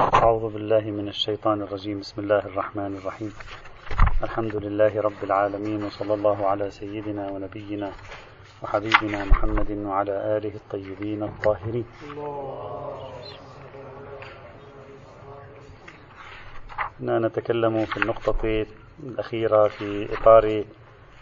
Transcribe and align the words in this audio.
أعوذ 0.00 0.52
بالله 0.52 0.80
من 0.80 1.08
الشيطان 1.08 1.62
الرجيم. 1.62 2.00
بسم 2.00 2.22
الله 2.22 2.38
الرحمن 2.38 2.96
الرحيم. 2.96 3.32
الحمد 4.22 4.56
لله 4.56 5.00
رب 5.00 5.20
العالمين 5.22 5.84
وصلى 5.84 6.14
الله 6.14 6.46
على 6.46 6.70
سيدنا 6.70 7.30
ونبينا 7.30 7.90
وحبيبنا 8.62 9.24
محمد 9.24 9.70
وعلى 9.70 10.36
آله 10.36 10.54
الطيبين 10.54 11.22
الطاهرين. 11.22 11.84
كنا 16.98 17.18
نتكلم 17.18 17.84
في 17.84 17.96
النقطة 17.96 18.66
الأخيرة 19.02 19.68
في 19.68 20.08
إطار 20.14 20.64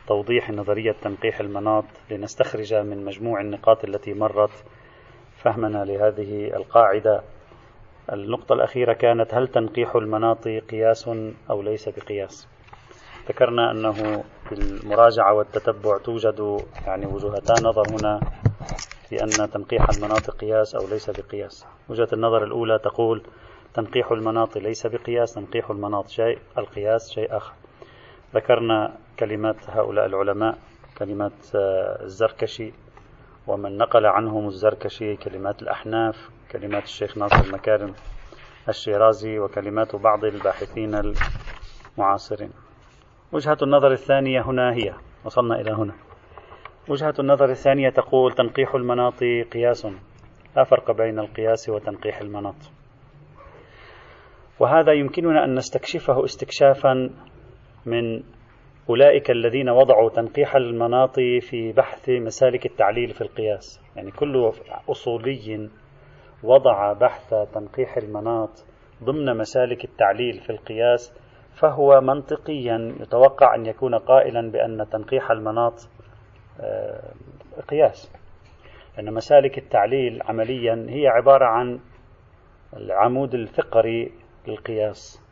توضيح 0.07 0.51
نظرية 0.51 0.93
تنقيح 0.93 1.41
المناط 1.41 1.85
لنستخرج 2.11 2.75
من 2.75 3.05
مجموع 3.05 3.41
النقاط 3.41 3.85
التي 3.85 4.15
مرت 4.15 4.65
فهمنا 5.43 5.85
لهذه 5.85 6.57
القاعدة. 6.57 7.23
النقطة 8.13 8.53
الأخيرة 8.53 8.93
كانت 8.93 9.35
هل 9.35 9.49
تنقيح 9.49 9.97
المناط 9.97 10.49
قياس 10.49 11.09
أو 11.51 11.63
ليس 11.63 11.89
بقياس؟ 11.89 12.49
ذكرنا 13.29 13.71
أنه 13.71 13.93
في 14.49 14.53
المراجعة 14.53 15.35
والتتبع 15.35 15.99
توجد 15.99 16.61
يعني 16.87 17.07
وجهتا 17.07 17.55
نظر 17.63 17.83
هنا 17.91 18.21
في 19.09 19.23
أن 19.23 19.51
تنقيح 19.51 19.87
المناط 19.97 20.31
قياس 20.31 20.75
أو 20.75 20.89
ليس 20.89 21.11
بقياس. 21.11 21.67
وجهة 21.89 22.09
النظر 22.13 22.45
الأولى 22.45 22.79
تقول 22.79 23.23
تنقيح 23.75 24.13
المناط 24.13 24.59
ليس 24.59 24.87
بقياس 24.87 25.35
تنقيح 25.35 25.71
المناط 25.71 26.09
شيء 26.09 26.39
القياس 26.59 27.11
شيء 27.11 27.37
آخر. 27.37 27.53
ذكرنا 28.35 28.95
كلمات 29.19 29.71
هؤلاء 29.71 30.07
العلماء 30.07 30.59
كلمات 30.99 31.33
آه، 31.55 32.03
الزركشي 32.05 32.73
ومن 33.47 33.79
نقل 33.79 34.07
عنهم 34.07 34.47
الزركشي 34.47 35.17
كلمات 35.17 35.63
الأحناف 35.63 36.31
كلمات 36.53 36.83
الشيخ 36.85 37.19
ناصر 37.19 37.45
المكارم 37.45 37.95
الشيرازي 38.69 39.39
وكلمات 39.39 39.97
بعض 39.97 40.25
الباحثين 40.25 40.95
المعاصرين. 41.99 42.51
وجهة 43.33 43.59
النظر 43.63 43.93
الثانية 43.93 44.41
هنا 44.41 44.73
هي 44.75 44.95
وصلنا 45.25 45.61
إلى 45.61 45.71
هنا. 45.71 45.95
وجهة 46.89 47.15
النظر 47.19 47.51
الثانية 47.51 47.91
تقول 47.91 48.33
تنقيح 48.33 48.75
المناط 48.75 49.21
قياس 49.53 49.87
لا 50.57 50.65
فرق 50.65 50.91
بين 50.91 51.19
القياس 51.19 51.69
وتنقيح 51.69 52.21
المناط. 52.21 52.55
وهذا 54.61 54.93
يمكننا 54.93 55.45
أن 55.45 55.55
نستكشفه 55.55 56.25
استكشافا 56.25 57.11
من 57.87 58.23
أولئك 58.89 59.31
الذين 59.31 59.69
وضعوا 59.69 60.11
تنقيح 60.11 60.57
المناط 60.57 61.15
في 61.41 61.73
بحث 61.73 62.09
مسالك 62.09 62.67
التعليل 62.67 63.15
في 63.15 63.21
القياس. 63.21 63.81
يعني 63.97 64.11
كل 64.11 64.53
أصولي 64.89 65.69
وضع 66.43 66.93
بحث 66.93 67.35
تنقيح 67.55 67.97
المناط 67.97 68.65
ضمن 69.05 69.37
مسالك 69.37 69.85
التعليل 69.85 70.41
في 70.41 70.51
القياس 70.51 71.13
فهو 71.55 72.01
منطقيا 72.01 72.95
يتوقع 73.01 73.55
أن 73.55 73.67
يكون 73.67 73.95
قائلا 73.95 74.51
بأن 74.51 74.87
تنقيح 74.91 75.31
المناط 75.31 75.89
آه، 76.61 77.13
قياس. 77.69 78.13
لأن 78.97 79.15
مسالك 79.15 79.59
التعليل 79.59 80.23
عمليا 80.23 80.87
هي 80.89 81.09
عبارة 81.09 81.45
عن 81.45 81.81
العمود 82.77 83.35
الفقري 83.35 84.13
للقياس. 84.49 85.23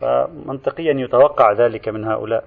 فمنطقيا 0.00 0.94
يتوقع 0.96 1.52
ذلك 1.52 1.88
من 1.88 2.04
هؤلاء. 2.04 2.44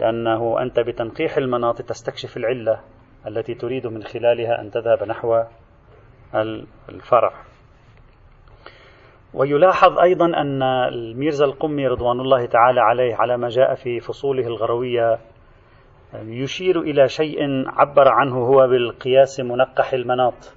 لأنه 0.00 0.62
أنت 0.62 0.80
بتنقيح 0.80 1.36
المناط 1.36 1.82
تستكشف 1.82 2.36
العلة 2.36 2.80
التي 3.26 3.54
تريد 3.54 3.86
من 3.86 4.02
خلالها 4.02 4.60
أن 4.60 4.70
تذهب 4.70 5.08
نحو 5.08 5.42
الفرع 6.88 7.32
ويلاحظ 9.34 9.98
أيضا 9.98 10.26
أن 10.26 10.62
الميرزا 10.62 11.44
القمي 11.44 11.86
رضوان 11.86 12.20
الله 12.20 12.46
تعالى 12.46 12.80
عليه 12.80 13.14
على 13.14 13.36
ما 13.36 13.48
جاء 13.48 13.74
في 13.74 14.00
فصوله 14.00 14.46
الغروية 14.46 15.18
يشير 16.14 16.80
إلى 16.80 17.08
شيء 17.08 17.38
عبر 17.66 18.08
عنه 18.08 18.36
هو 18.36 18.66
بالقياس 18.66 19.40
منقح 19.40 19.92
المناط. 19.92 20.54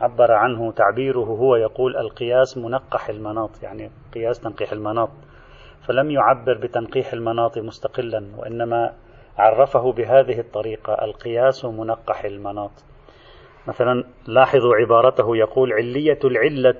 عبر 0.00 0.32
عنه 0.32 0.72
تعبيره 0.72 1.20
هو 1.20 1.56
يقول 1.56 1.96
القياس 1.96 2.58
منقح 2.58 3.08
المناط 3.08 3.62
يعني 3.62 3.90
قياس 4.14 4.40
تنقيح 4.40 4.72
المناط. 4.72 5.10
فلم 5.80 6.10
يعبر 6.10 6.58
بتنقيح 6.62 7.12
المناط 7.12 7.58
مستقلا 7.58 8.26
وإنما 8.38 8.92
عرفه 9.38 9.92
بهذه 9.92 10.40
الطريقة 10.40 11.04
القياس 11.04 11.64
منقح 11.64 12.24
المناط. 12.24 12.84
مثلا 13.68 14.04
لاحظوا 14.26 14.74
عبارته 14.76 15.36
يقول 15.36 15.72
علية 15.72 16.18
العلة 16.24 16.74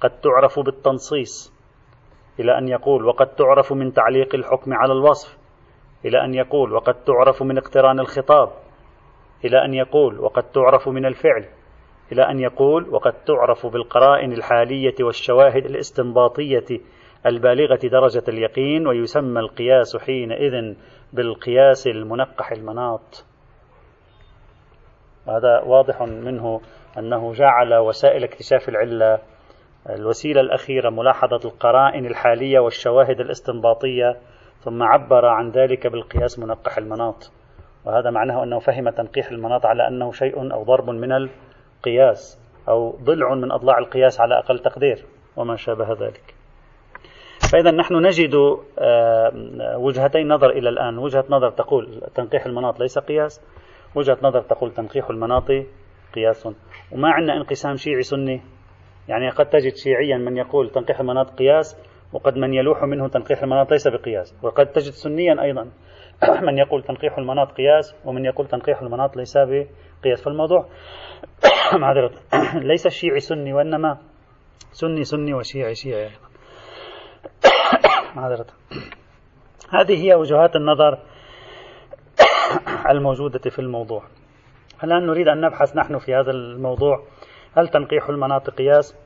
قد 0.00 0.20
تعرف 0.20 0.58
بالتنصيص 0.60 1.52
إلى 2.40 2.58
أن 2.58 2.68
يقول 2.68 3.04
وقد 3.04 3.26
تعرف 3.26 3.72
من 3.72 3.92
تعليق 3.92 4.34
الحكم 4.34 4.74
على 4.74 4.92
الوصف 4.92 5.38
إلى 6.04 6.24
أن 6.24 6.34
يقول 6.34 6.72
وقد 6.72 6.94
تعرف 6.94 7.42
من 7.42 7.58
اقتران 7.58 8.00
الخطاب 8.00 8.48
إلى 9.44 9.64
أن 9.64 9.74
يقول 9.74 10.20
وقد 10.20 10.42
تعرف 10.42 10.88
من 10.88 11.06
الفعل 11.06 11.44
إلى 12.12 12.30
أن 12.30 12.40
يقول 12.40 12.88
وقد 12.88 13.12
تعرف 13.12 13.66
بالقرائن 13.66 14.32
الحالية 14.32 14.94
والشواهد 15.00 15.64
الاستنباطية 15.64 16.80
البالغة 17.26 17.80
درجة 17.84 18.22
اليقين 18.28 18.86
ويسمى 18.86 19.40
القياس 19.40 19.96
حينئذ 19.96 20.74
بالقياس 21.12 21.86
المنقح 21.86 22.52
المناط. 22.52 23.24
هذا 25.28 25.60
واضح 25.66 26.02
منه 26.02 26.60
أنه 26.98 27.32
جعل 27.32 27.74
وسائل 27.74 28.24
اكتشاف 28.24 28.68
العلة 28.68 29.18
الوسيلة 29.90 30.40
الأخيرة 30.40 30.90
ملاحظة 30.90 31.40
القرائن 31.44 32.06
الحالية 32.06 32.58
والشواهد 32.58 33.20
الاستنباطية 33.20 34.16
ثم 34.60 34.82
عبر 34.82 35.26
عن 35.26 35.50
ذلك 35.50 35.86
بالقياس 35.86 36.38
منقح 36.38 36.78
المناط. 36.78 37.32
وهذا 37.84 38.10
معناه 38.10 38.42
أنه 38.42 38.58
فهم 38.58 38.88
تنقيح 38.88 39.30
المناط 39.30 39.66
على 39.66 39.88
أنه 39.88 40.12
شيء 40.12 40.52
أو 40.52 40.62
ضرب 40.62 40.90
من 40.90 41.12
القياس 41.12 42.40
أو 42.68 42.90
ضلع 43.04 43.34
من 43.34 43.52
أضلاع 43.52 43.78
القياس 43.78 44.20
على 44.20 44.38
أقل 44.38 44.58
تقدير 44.58 45.04
وما 45.36 45.56
شابه 45.56 45.92
ذلك. 45.92 46.34
فإذا 47.52 47.70
نحن 47.70 47.94
نجد 48.06 48.34
وجهتين 49.76 50.28
نظر 50.28 50.50
إلى 50.50 50.68
الآن. 50.68 50.98
وجهة 50.98 51.24
نظر 51.30 51.50
تقول 51.50 52.00
تنقيح 52.14 52.46
المناط 52.46 52.80
ليس 52.80 52.98
قياس 52.98 53.40
وجهة 53.96 54.18
نظر 54.22 54.42
تقول 54.42 54.72
تنقيح 54.72 55.10
المناط 55.10 55.48
قياس. 56.14 56.48
وما 56.92 57.08
عندنا 57.08 57.36
انقسام 57.36 57.76
شيعي 57.76 58.02
سني. 58.02 58.42
يعني 59.08 59.30
قد 59.30 59.46
تجد 59.46 59.74
شيعيا 59.74 60.16
من 60.16 60.36
يقول 60.36 60.70
تنقيح 60.70 61.00
المناط 61.00 61.30
قياس 61.30 61.82
وقد 62.12 62.36
من 62.36 62.54
يلوح 62.54 62.82
منه 62.82 63.08
تنقيح 63.08 63.42
المناط 63.42 63.70
ليس 63.70 63.88
بقياس. 63.88 64.38
وقد 64.42 64.66
تجد 64.66 64.92
سنيا 64.92 65.42
أيضا 65.42 65.70
من 66.46 66.58
يقول 66.58 66.82
تنقيح 66.82 67.18
المناط 67.18 67.52
قياس 67.52 67.94
ومن 68.04 68.24
يقول 68.24 68.46
تنقيح 68.46 68.82
المناط 68.82 69.16
ليس 69.16 69.38
بقياس. 69.38 70.24
فالموضوع 70.24 70.66
معذرة 71.80 72.12
ليس 72.70 72.86
الشيعي 72.86 73.20
سني 73.20 73.52
وإنما 73.52 73.98
سني 74.72 75.04
سني 75.04 75.34
وشيعي 75.34 75.74
شيعي 75.74 76.10
معذرة 78.16 78.46
هذه 79.70 80.04
هي 80.04 80.14
وجهات 80.14 80.56
النظر 80.56 80.98
الموجودة 82.90 83.50
في 83.50 83.58
الموضوع. 83.58 84.02
الآن 84.84 85.06
نريد 85.06 85.28
أن 85.28 85.40
نبحث 85.40 85.76
نحن 85.76 85.98
في 85.98 86.14
هذا 86.14 86.30
الموضوع. 86.30 87.02
هل 87.56 87.68
تنقيح 87.68 88.08
المناطق 88.08 88.54
قياس 88.54 88.96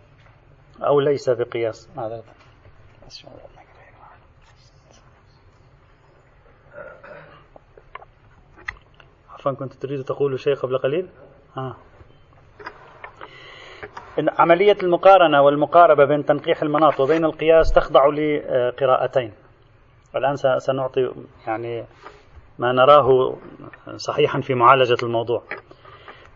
أو 0.86 1.00
ليس 1.00 1.30
بقياس؟ 1.30 1.90
معذرة 1.96 2.22
عفوا 9.30 9.52
كنت 9.52 9.72
تريد 9.72 10.04
تقول 10.04 10.40
شيء 10.40 10.54
قبل 10.54 10.78
قليل؟ 10.78 11.08
آه. 11.56 11.76
عملية 14.38 14.76
المقارنة 14.82 15.42
والمقاربة 15.42 16.04
بين 16.04 16.24
تنقيح 16.24 16.62
المناط 16.62 17.00
وبين 17.00 17.24
القياس 17.24 17.72
تخضع 17.72 18.06
لقراءتين. 18.06 19.32
الآن 20.16 20.36
سنعطي 20.58 21.10
يعني 21.46 21.84
ما 22.60 22.72
نراه 22.72 23.36
صحيحا 23.96 24.40
في 24.40 24.54
معالجة 24.54 24.96
الموضوع. 25.02 25.42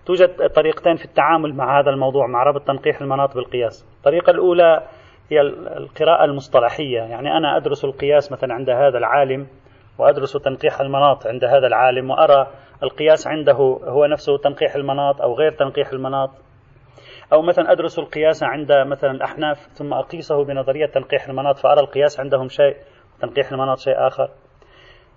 توجد 0.06 0.50
طريقتين 0.50 0.97
في 0.97 1.05
التعامل 1.05 1.55
مع 1.55 1.81
هذا 1.81 1.91
الموضوع 1.91 2.26
مع 2.26 2.43
ربط 2.43 2.67
تنقيح 2.67 3.00
المناط 3.00 3.35
بالقياس. 3.35 3.87
الطريقة 3.99 4.31
الأولى 4.31 4.82
هي 5.31 5.41
القراءة 5.76 6.25
المصطلحية. 6.25 7.00
يعني 7.00 7.37
أنا 7.37 7.56
أدرس 7.56 7.85
القياس 7.85 8.32
مثلا 8.32 8.55
عند 8.55 8.71
هذا 8.71 8.99
العالم 8.99 9.47
وأدرس 9.99 10.32
تنقيح 10.32 10.81
المناط 10.81 11.26
عند 11.26 11.44
هذا 11.44 11.67
العالم 11.67 12.11
وأرى 12.11 12.47
القياس 12.82 13.27
عنده 13.27 13.53
هو 13.85 14.06
نفسه 14.06 14.38
تنقيح 14.38 14.75
المناط 14.75 15.20
أو 15.23 15.35
غير 15.35 15.53
تنقيح 15.53 15.93
المناط. 15.93 16.31
أو 17.32 17.43
مثلا 17.43 17.73
أدرس 17.73 17.99
القياس 17.99 18.43
عند 18.43 18.73
مثلا 18.73 19.11
الأحناف 19.11 19.69
ثم 19.73 19.93
أقيسه 19.93 20.44
بنظرية 20.44 20.87
تنقيح 20.87 21.29
المناط 21.29 21.59
فأرى 21.59 21.81
القياس 21.81 22.20
عندهم 22.20 22.49
شيء 22.49 22.77
وتنقيح 23.19 23.53
المناط 23.53 23.79
شيء 23.79 24.06
آخر. 24.06 24.31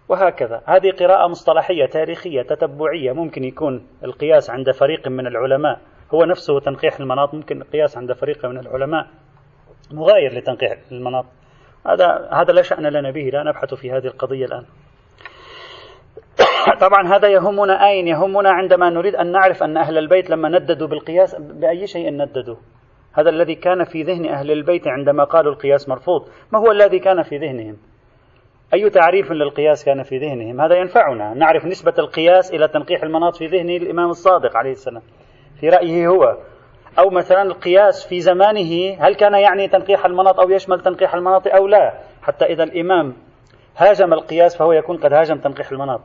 وهكذا. 0.09 0.61
هذه 0.65 0.91
قراءة 0.91 1.27
مصطلحية 1.27 1.85
تاريخية 1.85 2.41
تتبعية. 2.41 3.11
ممكن 3.11 3.43
يكون 3.43 3.87
القياس 4.03 4.49
عند 4.49 4.71
فريق 4.71 5.07
من 5.07 5.27
العلماء. 5.27 5.79
هو 6.13 6.25
نفسه 6.25 6.59
تنقيح 6.59 6.99
المناط. 6.99 7.33
ممكن 7.33 7.61
القياس 7.61 7.97
عند 7.97 8.13
فريق 8.13 8.45
من 8.45 8.57
العلماء. 8.57 9.07
مغاير 9.91 10.33
لتنقيح 10.33 10.77
المناط. 10.91 11.25
هذا 11.87 12.29
هذا 12.31 12.53
لا 12.53 12.61
شأن 12.61 12.85
لنا 12.85 13.11
به. 13.11 13.29
لا 13.33 13.43
نبحث 13.43 13.73
في 13.73 13.91
هذه 13.91 14.05
القضية 14.05 14.45
الآن. 14.45 14.65
طبعا 16.85 17.07
هذا 17.07 17.27
يهمنا 17.27 17.87
أين؟ 17.87 18.07
يهمنا 18.07 18.49
عندما 18.49 18.89
نريد 18.89 19.15
أن 19.15 19.31
نعرف 19.31 19.63
أن 19.63 19.77
أهل 19.77 19.97
البيت 19.97 20.29
لما 20.29 20.49
نددوا 20.49 20.87
بالقياس 20.87 21.35
بأي 21.35 21.87
شيء 21.87 22.09
نددوا. 22.11 22.55
هذا 23.13 23.29
الذي 23.29 23.55
كان 23.55 23.83
في 23.83 24.03
ذهن 24.03 24.25
أهل 24.25 24.51
البيت 24.51 24.87
عندما 24.87 25.23
قالوا 25.23 25.53
القياس 25.53 25.89
مرفوض. 25.89 26.27
ما 26.53 26.59
هو 26.59 26.71
الذي 26.71 26.99
كان 26.99 27.23
في 27.23 27.37
ذهنهم؟ 27.37 27.77
أي 28.73 28.89
تعريف 28.89 29.31
للقياس 29.31 29.85
كان 29.85 30.03
في 30.03 30.17
ذهنهم؟ 30.17 30.61
هذا 30.61 30.75
ينفعنا. 30.75 31.33
نعرف 31.33 31.65
نسبة 31.65 31.93
القياس 31.99 32.53
إلى 32.53 32.67
تنقيح 32.67 33.03
المناط 33.03 33.35
في 33.35 33.45
ذهن 33.47 33.69
الإمام 33.69 34.09
الصادق 34.09 34.57
عليه 34.57 34.71
السلام. 34.71 35.01
في 35.59 35.69
رأيه 35.69 36.07
هو. 36.07 36.37
أو 36.99 37.09
مثلا 37.09 37.41
القياس 37.41 38.07
في 38.07 38.19
زمانه 38.19 38.97
هل 38.99 39.15
كان 39.15 39.33
يعني 39.33 39.67
تنقيح 39.67 40.05
المناط 40.05 40.39
أو 40.39 40.49
يشمل 40.49 40.79
تنقيح 40.79 41.13
المناط 41.13 41.47
أو 41.47 41.67
لا؟ 41.67 41.93
حتى 42.21 42.45
إذا 42.45 42.63
الإمام 42.63 43.15
هاجم 43.77 44.13
القياس 44.13 44.57
فهو 44.57 44.71
يكون 44.71 44.97
قد 44.97 45.13
هاجم 45.13 45.37
تنقيح 45.37 45.71
المناط 45.71 46.01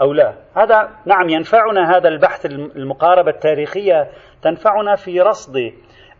أو 0.00 0.12
لا. 0.12 0.34
هذا 0.56 0.90
نعم 1.06 1.28
ينفعنا 1.28 1.96
هذا 1.96 2.08
البحث 2.08 2.46
المقاربة 2.46 3.30
التاريخية 3.30 4.08
تنفعنا 4.42 4.96
في 4.96 5.20
رصد 5.20 5.56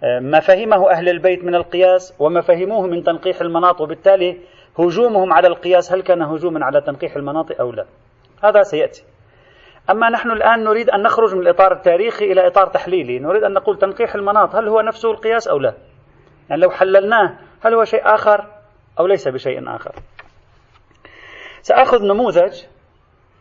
آه، 0.04 0.20
ما 0.20 0.40
فهمه 0.40 0.90
أهل 0.90 1.08
البيت 1.08 1.44
من 1.44 1.54
القياس 1.54 2.16
وما 2.18 2.40
فهموه 2.40 2.86
من 2.86 3.02
تنقيح 3.02 3.40
المناط 3.40 3.80
وبالتالي 3.80 4.38
هجومهم 4.78 5.32
على 5.32 5.48
القياس 5.48 5.92
هل 5.92 6.02
كان 6.02 6.22
هجوما 6.22 6.64
على 6.64 6.80
تنقيح 6.80 7.16
المناط 7.16 7.60
أو 7.60 7.72
لا؟ 7.72 7.86
هذا 8.44 8.62
سيأتي. 8.62 9.04
أما 9.90 10.10
نحن 10.10 10.30
الآن 10.30 10.64
نريد 10.64 10.90
أن 10.90 11.02
نخرج 11.02 11.34
من 11.34 11.40
الإطار 11.40 11.72
التاريخي 11.72 12.32
إلى 12.32 12.46
إطار 12.46 12.66
تحليلي. 12.66 13.18
نريد 13.18 13.44
أن 13.44 13.52
نقول 13.52 13.78
تنقيح 13.78 14.14
المناط 14.14 14.54
هل 14.54 14.68
هو 14.68 14.80
نفسه 14.80 15.10
القياس 15.10 15.48
أو 15.48 15.58
لا؟ 15.58 15.74
يعني 16.50 16.62
لو 16.62 16.70
حللناه 16.70 17.38
هل 17.60 17.74
هو 17.74 17.84
شيء 17.84 18.14
آخر 18.14 18.46
أو 19.00 19.06
ليس 19.06 19.28
بشيء 19.28 19.76
آخر؟ 19.76 19.92
سأخذ 21.62 22.02
نموذج 22.02 22.62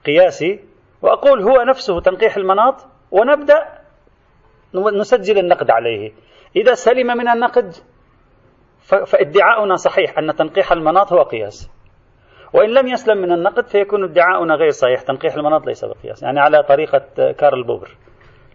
قياسي 0.06 0.60
وأقول 1.02 1.42
هو 1.42 1.64
نفسه 1.64 2.02
تنقيح 2.02 2.38
المناط 2.38 2.76
ونبدأ 3.12 3.66
نسجل 4.74 5.38
النقد 5.38 5.72
عليه. 5.72 6.12
إذا 6.56 6.74
سلم 6.74 7.08
من 7.08 7.30
النقد 7.30 7.74
فادعاؤنا 8.88 9.76
صحيح 9.76 10.18
أن 10.18 10.36
تنقيح 10.36 10.72
المناط 10.72 11.14
هو 11.14 11.22
قياس. 11.22 11.72
وإن 12.54 12.70
لم 12.70 12.88
يسلم 12.88 13.18
من 13.18 13.32
النقد 13.32 13.68
فيكون 13.68 14.04
ادعاؤنا 14.04 14.56
غير 14.56 14.70
صحيح 14.70 15.02
تنقيح 15.02 15.36
المناط 15.36 15.66
ليس 15.66 15.86
بقياس 15.86 16.24
يعني 16.24 16.40
على 16.40 16.64
طريقة 16.64 17.32
كارل 17.32 17.64
بوبر. 17.64 17.96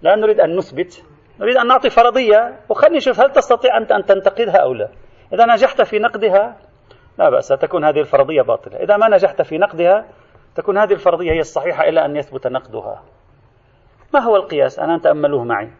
لا 0.02 0.16
نريد 0.16 0.40
أن 0.40 0.56
نثبت 0.56 1.04
نريد 1.40 1.56
أن 1.56 1.66
نعطي 1.66 1.90
فرضية 1.90 2.60
وخلني 2.68 2.96
نشوف 2.96 3.20
هل 3.20 3.32
تستطيع 3.32 3.76
أنت 3.76 3.92
أن 3.92 4.04
تنتقدها 4.04 4.56
أو 4.56 4.74
لا. 4.74 4.88
إذا 5.32 5.46
نجحت 5.46 5.82
في 5.82 5.98
نقدها 5.98 6.56
لا 7.18 7.30
بأس 7.30 7.48
تكون 7.48 7.84
هذه 7.84 8.00
الفرضية 8.00 8.42
باطلة. 8.42 8.76
إذا 8.76 8.96
ما 8.96 9.08
نجحت 9.08 9.42
في 9.42 9.58
نقدها 9.58 10.06
تكون 10.54 10.78
هذه 10.78 10.92
الفرضية 10.92 11.32
هي 11.32 11.40
الصحيحة 11.40 11.84
إلى 11.84 12.04
أن 12.04 12.16
يثبت 12.16 12.46
نقدها. 12.46 13.02
ما 14.14 14.20
هو 14.20 14.36
القياس؟ 14.36 14.78
أنا 14.78 14.98
تأملوه 14.98 15.44
معي. 15.44 15.70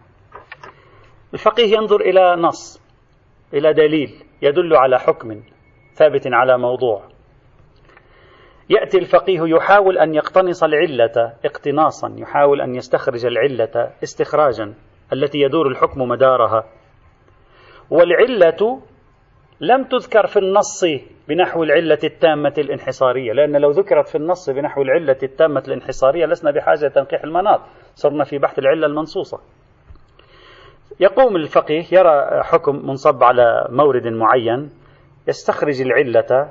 الفقيه 1.35 1.77
ينظر 1.77 2.01
إلى 2.01 2.37
نص 2.37 2.83
إلى 3.55 3.73
دليل. 3.73 4.32
يدل 4.43 4.77
على 4.77 4.99
حكم 4.99 5.43
ثابت 5.95 6.23
على 6.27 6.59
موضوع. 6.59 7.03
يأتي 8.71 8.99
الفقيه 8.99 9.41
يحاول 9.43 9.99
أن 9.99 10.15
يقتنص 10.15 10.65
العلة 10.65 11.35
اقتناصا 11.45 12.15
يحاول 12.19 12.61
أن 12.61 12.75
يستخرج 12.75 13.27
العلة 13.27 13.93
استخراجا 14.03 14.75
التي 15.13 15.39
يدور 15.39 15.67
الحكم 15.67 16.03
مدارها. 16.03 16.65
والعلة 17.91 18.83
لم 19.61 19.85
تذكر 19.85 20.27
في 20.27 20.39
النص 20.39 20.85
بنحو 21.29 21.63
العلة 21.63 21.99
التامة 22.05 22.55
الانحصارية 22.59 23.33
لأن 23.33 23.57
لو 23.57 23.71
ذكرت 23.71 24.09
في 24.09 24.15
النص 24.15 24.51
بنحو 24.51 24.83
العلة 24.83 25.19
التامة 25.23 25.63
الانحصارية 25.69 26.27
لسنا 26.27 26.51
بحاجة 26.51 26.87
لتنقيح 26.87 27.25
المناط 27.25 27.61
صرنا 27.95 28.25
في 28.25 28.39
بحث 28.39 28.59
العلة 28.59 28.87
المنصوصة. 28.87 29.41
يقوم 31.03 31.37
الفقيه 31.37 31.85
يرى 31.93 32.43
حكم 32.43 32.87
منصب 32.87 33.25
على 33.25 33.67
مورد 33.71 34.07
معين 34.07 34.71
يستخرج 35.29 35.81
العلة 35.81 36.51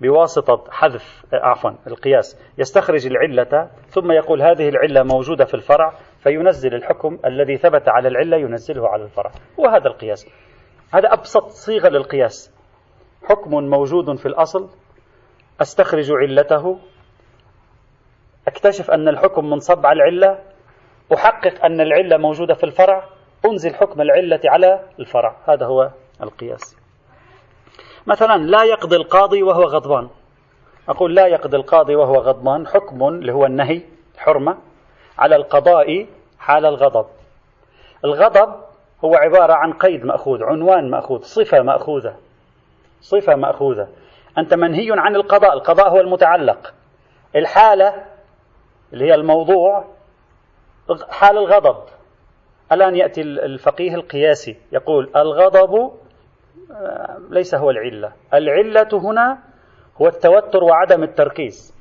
بواسطة 0.00 0.70
حذف 0.70 1.24
عفوا 1.32 1.70
القياس 1.86 2.52
يستخرج 2.58 3.06
العلة 3.06 3.70
ثم 3.88 4.12
يقول 4.12 4.42
هذه 4.42 4.68
العلة 4.68 5.02
موجودة 5.02 5.44
في 5.44 5.54
الفرع 5.54 5.92
فينزل 6.22 6.74
الحكم 6.74 7.18
الذي 7.26 7.56
ثبت 7.56 7.88
على 7.88 8.08
العلة 8.08 8.36
ينزله 8.36 8.88
على 8.88 9.04
الفرع. 9.04 9.30
وهذا 9.58 9.86
القياس. 9.86 10.26
هذا 10.94 11.12
أبسط 11.12 11.48
صيغة 11.48 11.88
للقياس. 11.88 12.54
حكم 13.28 13.50
موجود 13.50 14.16
في 14.16 14.26
الأصل 14.26 14.68
أستخرج 15.60 16.12
علته 16.12 16.78
أكتشف 18.48 18.90
أن 18.90 19.08
الحكم 19.08 19.50
منصب 19.50 19.86
على 19.86 19.96
العلة 19.96 20.38
أحقق 21.14 21.64
أن 21.64 21.80
العلة 21.80 22.16
موجودة 22.16 22.54
في 22.54 22.64
الفرع 22.64 23.08
أنزل 23.46 23.74
حكم 23.74 24.00
العلة 24.00 24.40
على 24.44 24.80
الفرع. 24.98 25.36
هذا 25.48 25.66
هو 25.66 25.90
القياس. 26.22 26.76
مثلا 28.06 28.36
لا 28.36 28.64
يقضي 28.64 28.96
القاضي 28.96 29.42
وهو 29.42 29.62
غضبان. 29.62 30.08
أقول 30.88 31.14
لا 31.14 31.26
يقضي 31.26 31.56
القاضي 31.56 31.96
وهو 31.96 32.14
غضبان 32.14 32.66
حكم 32.66 33.08
اللي 33.08 33.32
هو 33.32 33.46
النهي 33.46 33.82
حرمة 34.18 34.58
على 35.18 35.36
القضاء 35.36 36.06
حال 36.38 36.66
الغضب. 36.66 37.06
الغضب 38.04 38.54
هو 39.04 39.14
عبارة 39.14 39.52
عن 39.52 39.72
قيد 39.72 40.04
مأخوذ 40.04 40.42
عنوان 40.42 40.90
مأخوذ 40.90 41.22
صفة 41.22 41.62
مأخوذة. 41.62 42.16
صفة 43.00 43.34
مأخوذة. 43.34 43.88
أنت 44.38 44.54
منهي 44.54 44.88
عن 44.90 45.16
القضاء 45.16 45.52
القضاء 45.52 45.88
هو 45.88 46.00
المتعلق. 46.00 46.74
الحالة 47.36 48.04
اللي 48.92 49.04
هي 49.04 49.14
الموضوع 49.14 49.84
حال 51.10 51.38
الغضب. 51.38 51.76
الآن 52.72 52.96
يأتي 52.96 53.20
الفقيه 53.20 53.94
القياسي 53.94 54.56
يقول 54.72 55.10
الغضب 55.16 55.92
آه، 56.72 57.18
ليس 57.30 57.54
هو 57.54 57.70
العلة. 57.70 58.12
العلة 58.34 58.88
هنا 58.92 59.38
هو 60.02 60.08
التوتر 60.08 60.64
وعدم 60.64 61.02
التركيز. 61.02 61.74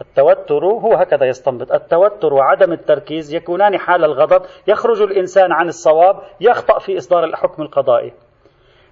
التوتر 0.00 0.64
هو 0.64 0.94
هكذا 0.94 1.26
يستنبط. 1.26 1.72
التوتر 1.72 2.34
وعدم 2.34 2.72
التركيز 2.72 3.34
يكونان 3.34 3.78
حال 3.78 4.04
الغضب. 4.04 4.42
يخرج 4.68 5.02
الإنسان 5.02 5.52
عن 5.52 5.68
الصواب 5.68 6.16
يخطأ 6.40 6.78
في 6.78 6.98
إصدار 6.98 7.24
الحكم 7.24 7.62
القضائي. 7.62 8.12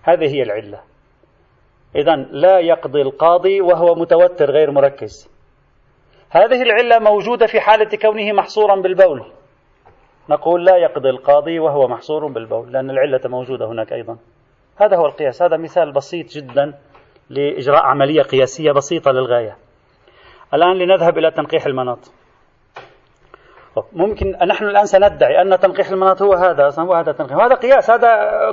هذه 0.03 0.35
هي 0.35 0.43
العلة. 0.43 0.81
إذا 1.97 2.17
لا 2.17 2.59
يقضي 2.59 3.03
القاضي 3.03 3.61
وهو 3.61 3.95
متوتر 3.95 4.51
غير 4.51 4.71
مركز. 4.71 5.31
هذه 6.31 6.63
العلة 6.63 6.99
موجودة 6.99 7.47
في 7.47 7.61
حالة 7.61 7.99
كونه 8.03 8.33
محصورا 8.33 8.81
بالبول. 8.81 9.33
نقول 10.29 10.65
لا 10.65 10.77
يقضي 10.77 11.11
القاضي 11.11 11.59
وهو 11.59 11.89
محصور 11.89 12.27
بالبول 12.27 12.73
لأن 12.73 12.91
العلة 12.91 13.21
موجودة 13.25 13.67
هناك 13.67 13.93
أيضا. 13.93 14.17
هذا 14.77 14.97
هو 14.97 15.07
القياس. 15.07 15.43
هذا 15.43 15.57
مثال 15.57 15.93
بسيط 15.93 16.27
جدا 16.27 16.75
لإجراء 17.31 17.83
عملية 17.83 18.23
قياسية 18.23 18.73
بسيطة 18.73 19.11
للغاية. 19.11 19.57
الآن 20.55 20.79
لنذهب 20.79 21.19
إلى 21.19 21.31
تنقيح 21.31 21.67
المناط. 21.67 22.13
ممكن 23.93 24.31
نحن 24.31 24.65
الآن 24.65 24.87
سندعي 24.87 25.43
أن 25.43 25.59
تنقيح 25.59 25.89
المناط 25.89 26.23
هو 26.23 26.35
هذا 26.35 26.71
هو 26.79 26.95
هذا 26.95 27.13
تنقيح 27.13 27.37
هذا 27.37 27.55
قياس 27.55 27.91
هذا 27.91 28.11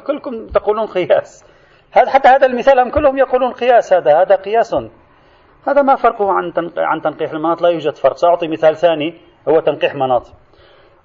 كلكم 0.07 0.47
تقولون 0.47 0.85
قياس. 0.85 1.45
هذا 1.91 2.09
حتى 2.09 2.27
هذا 2.27 2.45
المثال 2.45 2.79
هم 2.79 2.91
كلهم 2.91 3.17
يقولون 3.17 3.51
قياس 3.51 3.93
هذا 3.93 4.21
هذا 4.21 4.35
قياس. 4.35 4.75
هذا 5.67 5.81
ما 5.81 5.95
فرقه 5.95 6.31
عن 6.31 6.53
عن 6.77 7.01
تنقيح 7.01 7.31
المناط 7.31 7.61
لا 7.61 7.69
يوجد 7.69 7.95
فرق. 7.95 8.15
سأعطي 8.15 8.47
مثال 8.47 8.75
ثاني 8.75 9.13
هو 9.49 9.59
تنقيح 9.59 9.95
مناط. 9.95 10.33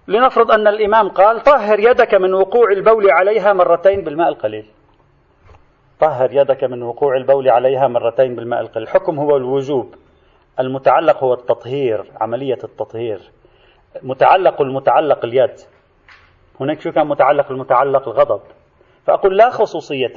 لنفرض 0.08 0.50
أن 0.50 0.66
الإمام 0.66 1.08
قال 1.08 1.42
طهر 1.42 1.80
يدك 1.80 2.14
من 2.14 2.34
وقوع 2.34 2.70
البول 2.70 3.11
عليها 3.11 3.52
مرتين 3.52 4.04
بالماء 4.04 4.28
القليل. 4.28 4.66
طهر 6.00 6.32
يدك 6.32 6.64
من 6.64 6.82
وقوع 6.82 7.16
البول 7.16 7.49
عليها 7.49 7.88
مرتين 7.88 8.37
بالماء 8.37 8.61
القليل. 8.61 8.88
الحكم 8.88 9.18
هو 9.18 9.37
الوجوب. 9.37 9.94
المتعلق 10.61 11.25
هو 11.25 11.34
التطهير 11.34 12.04
عملية 12.20 12.58
التطهير. 12.64 13.20
متعلق 14.02 14.62
المتعلق 14.62 15.25
اليد. 15.25 15.61
هناك 16.61 16.80
شو 16.80 16.92
كان 16.92 17.06
متعلق 17.06 17.50
المتعلق؟ 17.50 18.08
الغضب. 18.08 18.40
فأقول 19.06 19.37
لا 19.37 19.50
خصوصية 19.50 20.12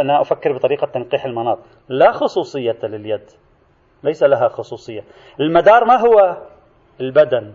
أنا 0.00 0.20
أفكر 0.20 0.52
بطريقة 0.52 0.86
تنقيح 0.86 1.24
المناط. 1.24 1.58
لا 1.88 2.12
خصوصية 2.12 2.78
لليد. 2.82 3.30
ليس 4.02 4.22
لها 4.22 4.48
خصوصية. 4.48 5.04
المدار 5.40 5.84
ما 5.84 5.96
هو؟ 5.96 6.36
البدن. 7.00 7.52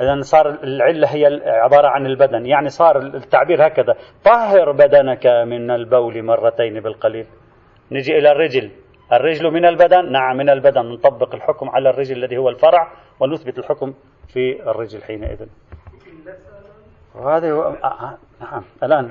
إذا 0.00 0.20
صار 0.20 0.48
العلة 0.48 1.08
هي 1.08 1.40
عبارة 1.46 1.88
عن 1.88 2.06
البدن. 2.06 2.46
يعني 2.46 2.68
صار 2.68 2.98
التعبير 2.98 3.66
هكذا. 3.66 3.94
طهر 4.24 4.72
بدنك 4.72 5.26
من 5.26 5.70
البول 5.70 6.22
مرتين 6.22 6.80
بالقليل. 6.80 7.26
نجي 7.92 8.18
إلى 8.18 8.32
الرجل. 8.32 8.70
الرجل 9.12 9.50
من 9.50 9.64
البدن؟ 9.64 10.12
نعم 10.12 10.36
من 10.36 10.50
البدن. 10.50 10.86
نطبق 10.86 11.34
الحكم 11.34 11.68
على 11.68 11.90
الرجل 11.90 12.16
الذي 12.16 12.36
هو 12.36 12.48
الفرع 12.48 12.92
ونثبت 13.20 13.58
الحكم 13.58 13.94
في 14.28 14.70
الرجل 14.70 15.02
حينئذ. 15.02 15.46
وهذا 17.14 17.52
هو 17.52 17.62
آه،, 17.62 17.86
آه 17.86 18.18
نعم 18.40 18.64
الآن. 18.82 19.10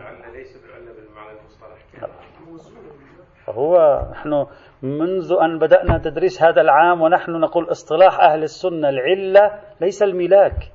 فهو 3.45 4.01
نحن 4.11 4.45
منذ 4.81 5.37
أن 5.41 5.59
بدأنا 5.59 5.97
تدريس 5.97 6.43
هذا 6.43 6.61
العام 6.61 7.01
ونحن 7.01 7.31
نقول 7.31 7.71
اصطلاح 7.71 8.19
أهل 8.19 8.43
السنة 8.43 8.89
العلة 8.89 9.51
ليس 9.81 10.03
الملاك. 10.03 10.71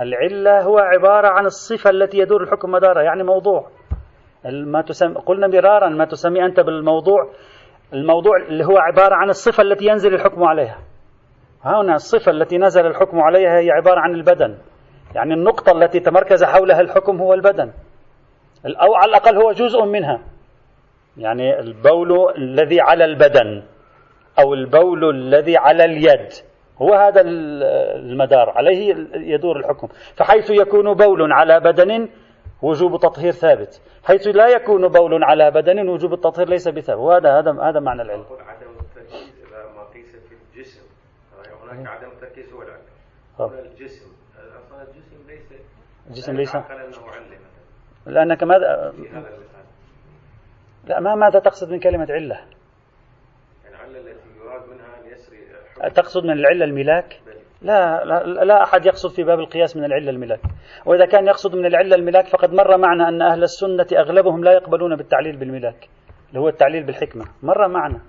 العلة 0.00 0.62
هو 0.62 0.78
عبارة 0.78 1.28
عن 1.28 1.46
الصفة 1.46 1.90
التي 1.90 2.18
يدور 2.18 2.42
الحكم 2.42 2.70
مدارها 2.70 3.02
يعني 3.02 3.22
موضوع. 3.22 3.68
ما 4.44 4.82
تسمي 4.82 5.14
قلنا 5.14 5.46
مرارا 5.46 5.88
ما 5.88 6.04
تسمي 6.04 6.44
أنت 6.44 6.60
بالموضوع. 6.60 7.30
الموضوع 7.92 8.36
اللي 8.36 8.64
هو 8.64 8.78
عبارة 8.78 9.14
عن 9.14 9.28
الصفة 9.28 9.62
التي 9.62 9.86
ينزل 9.86 10.14
الحكم 10.14 10.44
عليها. 10.44 10.78
هنا 11.64 11.94
الصفة 11.94 12.32
التي 12.32 12.58
نزل 12.58 12.86
الحكم 12.86 13.20
عليها 13.20 13.58
هي 13.58 13.70
عبارة 13.70 14.00
عن 14.00 14.14
البدن. 14.14 14.58
يعني 15.14 15.34
النقطة 15.34 15.72
التي 15.72 16.00
تمركز 16.00 16.44
حولها 16.44 16.80
الحكم 16.80 17.20
هو 17.20 17.34
البدن. 17.34 17.70
أو 18.66 18.94
على 18.94 19.10
الأقل 19.10 19.36
هو 19.36 19.52
جزء 19.52 19.84
منها. 19.84 20.20
يعني 21.16 21.60
البول 21.60 22.36
الذي 22.36 22.80
على 22.80 23.04
البدن 23.04 23.62
أو 24.38 24.54
البول 24.54 25.10
الذي 25.10 25.56
على 25.56 25.84
اليد 25.84 26.32
هو 26.82 26.94
هذا 26.94 27.20
المدار 27.20 28.50
عليه 28.50 28.96
يدور 29.14 29.56
الحكم. 29.56 29.88
فحيث 30.16 30.50
يكون 30.50 30.94
بول 30.94 31.32
على 31.32 31.60
بدن 31.60 32.08
وجوب 32.62 33.00
تطهير 33.00 33.32
ثابت 33.32 33.80
حيث 34.04 34.26
لا 34.26 34.48
يكون 34.48 34.88
بول 34.88 35.24
على 35.24 35.50
بدن 35.50 35.88
وجوب 35.88 36.12
التطهير 36.12 36.48
ليس 36.48 36.68
بثابت. 36.68 37.00
وهذا 37.00 37.38
هذا 37.38 37.62
هذا 37.62 37.80
معنى 37.80 38.02
العلم. 38.02 38.24
عدم 38.46 38.70
التركيز 38.80 39.32
ما 39.76 39.82
قيس 39.94 40.16
في 40.16 40.34
الجسم. 40.34 40.80
هناك 41.62 41.86
عدم 41.86 42.08
التركيز 42.08 42.52
هو 42.52 42.62
العلم. 42.62 43.66
الجسم. 43.72 44.06
أصلا 44.50 44.82
الجسم 44.82 45.16
ليس 45.28 45.60
الجسم 46.10 46.36
ليس 46.36 46.56
لأنك 48.06 48.42
ماذا؟ 48.42 48.92
لا 50.86 51.00
ما 51.00 51.14
ماذا 51.14 51.38
تقصد 51.38 51.70
من 51.70 51.80
كلمة 51.80 52.06
علة؟ 52.10 52.36
يعني 53.64 53.76
علة 53.76 53.98
التي 53.98 54.10
يراد 54.44 54.68
منها 54.68 55.00
أن 55.00 55.12
يسري 55.12 55.38
تقصد 55.94 56.24
من 56.24 56.30
العلة 56.30 56.64
الملاك؟ 56.64 57.20
لا, 57.62 58.04
لا 58.04 58.44
لا 58.44 58.62
أحد 58.62 58.86
يقصد 58.86 59.10
في 59.10 59.22
باب 59.22 59.38
القياس 59.38 59.76
من 59.76 59.84
العلة 59.84 60.10
الملاك. 60.10 60.40
وإذا 60.86 61.06
كان 61.06 61.26
يقصد 61.26 61.56
من 61.56 61.66
العلة 61.66 61.96
الملاك 61.96 62.26
فقد 62.26 62.52
مر 62.52 62.76
معنا 62.76 63.08
أن 63.08 63.22
أهل 63.22 63.42
السنة 63.42 63.86
أغلبهم 63.92 64.44
لا 64.44 64.52
يقبلون 64.52 64.96
بالتعليل 64.96 65.36
بالملاك 65.36 65.88
اللي 66.28 66.40
هو 66.40 66.48
التعليل 66.48 66.84
بالحكمة. 66.84 67.24
مر 67.42 67.68
معنا. 67.68 68.00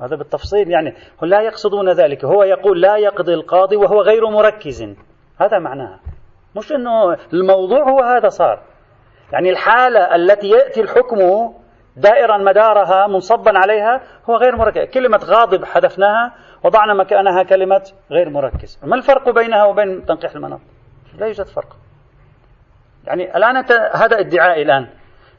هذا 0.00 0.16
بالتفصيل 0.16 0.70
يعني. 0.70 0.94
لا 1.22 1.40
يقصدون 1.40 1.92
ذلك. 1.92 2.24
هو 2.24 2.42
يقول 2.42 2.80
لا 2.80 2.96
يقضي 2.96 3.34
القاضي 3.34 3.76
وهو 3.76 4.00
غير 4.00 4.30
مركز. 4.30 4.82
هذا 5.40 5.58
معناها. 5.58 6.00
مش 6.56 6.72
أنه 6.72 7.16
الموضوع 7.32 7.90
هو 7.90 8.00
هذا 8.00 8.28
صار. 8.28 8.62
يعني 9.32 9.50
الحالة 9.50 10.14
التي 10.14 10.48
يأتي 10.48 10.80
الحكم 10.80 11.18
دائرا 11.96 12.38
مدارها 12.38 13.06
منصبا 13.06 13.58
عليها 13.58 14.00
هو 14.30 14.36
غير 14.36 14.56
مركز. 14.56 14.82
كلمة 14.82 15.18
غاضب 15.18 15.64
حذفناها 15.64 16.32
وضعنا 16.64 16.94
مكانها 16.94 17.42
كلمة 17.42 17.92
غير 18.10 18.30
مركز. 18.30 18.78
ما 18.82 18.96
الفرق 18.96 19.30
بينها 19.30 19.64
وبين 19.64 20.06
تنقيح 20.06 20.32
المناط 20.34 20.60
لا 21.18 21.26
يوجد 21.26 21.46
فرق. 21.46 21.76
يعني 23.04 23.36
الآن 23.36 23.56
هذا 23.94 24.20
ادعائي 24.20 24.62
الآن. 24.62 24.88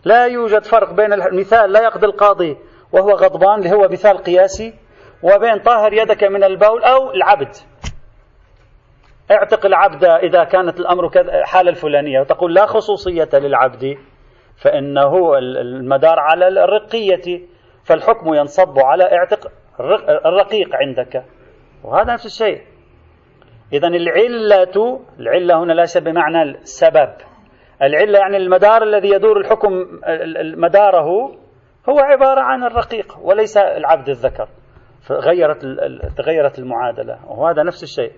لا 0.06 0.26
يوجد 0.26 0.64
فرق 0.64 0.94
بين 0.94 1.14
المثال 1.14 1.72
لا 1.72 1.84
يقضي 1.84 2.06
القاضي 2.06 2.58
وهو 2.92 3.12
غضبان 3.12 3.60
اللي 3.60 3.72
هو 3.72 3.88
مثال 3.88 4.18
قياسي 4.18 4.74
وبين 5.24 5.60
طاهر 5.60 5.94
يدك 5.94 6.24
من 6.24 6.44
البول 6.44 6.84
أو 6.84 7.12
العبد. 7.12 7.56
اعتق 9.32 9.66
العبد 9.66 10.04
إذا 10.04 10.44
كانت 10.44 10.80
الأمر 10.80 11.12
حالة 11.44 11.70
الفلانية 11.70 12.20
وتقول 12.20 12.54
لا 12.54 12.66
خصوصية 12.66 13.30
للعبد. 13.34 13.98
فإنه 14.62 15.38
المدار 15.38 16.20
على 16.20 16.48
الرقية 16.48 17.42
فالحكم 17.84 18.34
ينصب 18.34 18.80
على 18.80 19.04
اعتق 19.04 19.52
الرقيق 20.26 20.70
عندك. 20.76 21.24
وهذا 21.84 22.14
نفس 22.14 22.26
الشيء. 22.26 22.62
إذا 23.74 23.88
العلة 23.88 25.00
العلة 25.20 25.64
هنا 25.64 25.74
ليس 25.74 25.98
بمعنى 25.98 26.42
السبب. 26.44 27.10
العلة 27.82 28.20
يعني 28.20 28.38
المدار 28.38 28.84
الذي 28.84 29.10
يدور 29.10 29.40
الحكم 29.40 29.72
مداره 30.58 31.32
هو 31.90 32.00
عبارة 32.00 32.42
عن 32.42 32.64
الرقيق 32.64 33.18
وليس 33.22 33.58
العبد 33.58 34.10
الذكر. 34.10 34.48
فغيرت 35.08 35.66
تغيرت 36.18 36.60
المعادلة. 36.60 37.20
وهذا 37.28 37.64
نفس 37.64 37.84
الشيء. 37.84 38.12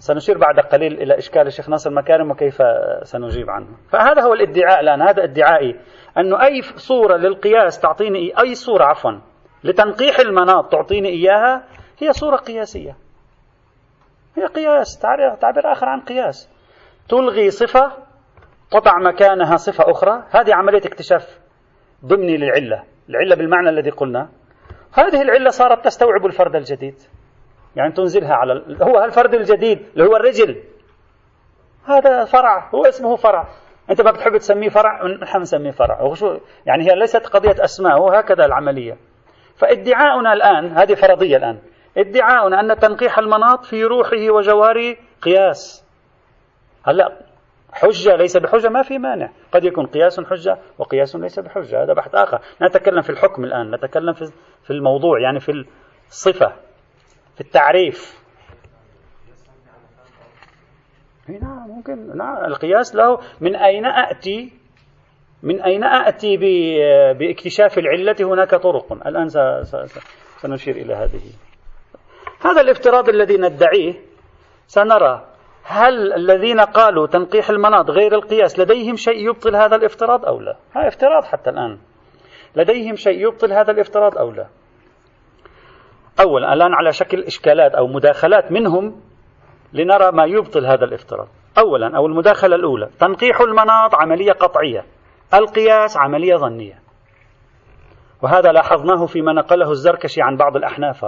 سنشير 0.00 0.38
بعد 0.38 0.60
قليل 0.60 0.92
إلى 1.02 1.18
إشكال 1.18 1.46
الشيخ 1.46 1.68
ناصر 1.68 1.90
مكارم 1.90 2.30
وكيف 2.30 2.62
سنجيب 3.02 3.50
عنه. 3.50 3.66
فهذا 3.90 4.22
هو 4.22 4.32
الادعاء 4.34 4.80
الآن 4.80 5.02
هذا 5.02 5.24
ادعائي 5.24 5.80
أنه 6.18 6.42
أي 6.42 6.62
صورة 6.62 7.16
للقياس 7.16 7.80
تعطيني 7.80 8.32
أي 8.38 8.54
صورة 8.54 8.84
عفوا 8.84 9.20
لتنقيح 9.64 10.18
المناط 10.18 10.72
تعطيني 10.72 11.08
إياها 11.08 11.64
هي 11.98 12.12
صورة 12.12 12.36
قياسية. 12.36 12.96
هي 14.36 14.46
قياس 14.46 14.98
تعبير 15.40 15.72
آخر 15.72 15.86
عن 15.86 16.00
قياس. 16.00 16.50
تلغي 17.08 17.50
صفة 17.50 17.92
تضع 18.70 18.98
مكانها 18.98 19.56
صفة 19.56 19.90
أخرى 19.90 20.24
هذه 20.30 20.54
عملية 20.54 20.82
اكتشاف 20.86 21.38
ضمني 22.04 22.36
للعلة 22.36 22.84
العلة 23.08 23.36
بالمعنى 23.36 23.68
الذي 23.68 23.90
قلنا. 23.90 24.28
هذه 24.92 25.22
العلة 25.22 25.50
صارت 25.50 25.84
تستوعب 25.84 26.26
الفرد 26.26 26.56
الجديد. 26.56 26.94
يعني 27.76 27.92
تنزلها 27.92 28.34
على 28.34 28.64
هو 28.82 29.04
الفرد 29.04 29.34
الجديد 29.34 29.86
اللي 29.92 30.04
هو 30.04 30.16
الرجل. 30.16 30.62
هذا 31.84 32.24
فرع 32.24 32.70
هو 32.74 32.84
اسمه 32.84 33.16
فرع. 33.16 33.48
أنت 33.90 34.00
ما 34.00 34.10
بتحب 34.10 34.36
تسميه 34.36 34.68
فرع؟ 34.68 35.06
نحن 35.06 35.40
نسميه 35.40 35.70
فرع. 35.70 36.02
وشو 36.02 36.38
يعني 36.66 36.90
هي 36.90 36.94
ليست 36.94 37.26
قضية 37.26 37.64
أسماء 37.64 38.00
وهكذا 38.00 38.44
العملية. 38.44 38.96
فإدعاؤنا 39.56 40.32
الآن 40.32 40.66
هذه 40.66 40.94
فرضية 40.94 41.36
الآن. 41.36 41.58
إدعاؤنا 41.96 42.60
أن 42.60 42.78
تنقيح 42.78 43.18
المناط 43.18 43.64
في 43.64 43.84
روحه 43.84 44.30
وجواره 44.30 44.96
قياس. 45.22 45.84
هلا 46.84 47.12
حجة 47.72 48.16
ليس 48.16 48.36
بحجة 48.36 48.68
ما 48.68 48.82
في 48.82 48.98
مانع. 48.98 49.30
قد 49.52 49.64
يكون 49.64 49.86
قياس 49.86 50.20
حجة 50.20 50.58
وقياس 50.78 51.16
ليس 51.16 51.38
بحجة 51.38 51.82
هذا 51.82 51.92
بحث 51.92 52.14
آخر. 52.14 52.40
نتكلم 52.62 53.02
في 53.02 53.10
الحكم 53.10 53.44
الآن 53.44 53.70
نتكلم 53.74 54.12
في 54.62 54.70
الموضوع 54.70 55.20
يعني 55.20 55.40
في 55.40 55.64
الصفة. 56.08 56.52
في 57.34 57.40
التعريف. 57.40 58.20
نعم 61.28 61.68
ممكن. 61.68 62.16
نعم 62.16 62.44
القياس 62.44 62.94
له 62.94 63.18
من 63.40 63.56
أين 63.56 63.86
أأتي؟ 63.86 64.52
من 65.42 65.62
أين 65.62 65.84
أأتي 65.84 66.36
باكتشاف 67.18 67.78
العلة؟ 67.78 68.16
هناك 68.20 68.50
طرق. 68.50 68.92
الآن 69.06 69.28
سنشير 70.42 70.76
إلى 70.76 70.94
هذه. 70.94 71.20
هذا 72.44 72.60
الافتراض 72.60 73.08
الذي 73.08 73.36
ندعيه. 73.36 73.94
سنرى 74.66 75.26
هل 75.64 76.12
الذين 76.12 76.60
قالوا 76.60 77.06
تنقيح 77.06 77.50
المناط 77.50 77.90
غير 77.90 78.14
القياس 78.14 78.58
لديهم 78.58 78.96
شيء 78.96 79.28
يبطل 79.28 79.56
هذا 79.56 79.76
الافتراض 79.76 80.24
أو 80.24 80.40
لا؟ 80.40 80.56
هذا 80.72 80.88
افتراض 80.88 81.24
حتى 81.24 81.50
الآن. 81.50 81.78
لديهم 82.56 82.96
شيء 82.96 83.26
يبطل 83.26 83.52
هذا 83.52 83.70
الافتراض 83.70 84.18
أو 84.18 84.30
لا؟ 84.30 84.46
أولا 86.20 86.52
الآن 86.52 86.74
على 86.74 86.92
شكل 86.92 87.22
إشكالات 87.22 87.74
أو 87.74 87.86
مداخلات 87.86 88.52
منهم 88.52 89.00
لنرى 89.72 90.12
ما 90.12 90.24
يبطل 90.24 90.66
هذا 90.66 90.84
الافتراض. 90.84 91.28
أولا 91.58 91.96
أو 91.96 92.06
المداخلة 92.06 92.56
الأولى 92.56 92.88
تنقيح 92.98 93.40
المناط 93.40 93.94
عملية 93.94 94.32
قطعية 94.32 94.84
القياس 95.34 95.96
عملية 95.96 96.36
ظنية. 96.36 96.80
وهذا 98.22 98.52
لاحظناه 98.52 99.06
فيما 99.06 99.32
نقله 99.32 99.70
الزركشي 99.70 100.22
عن 100.22 100.36
بعض 100.36 100.56
الأحناف. 100.56 101.04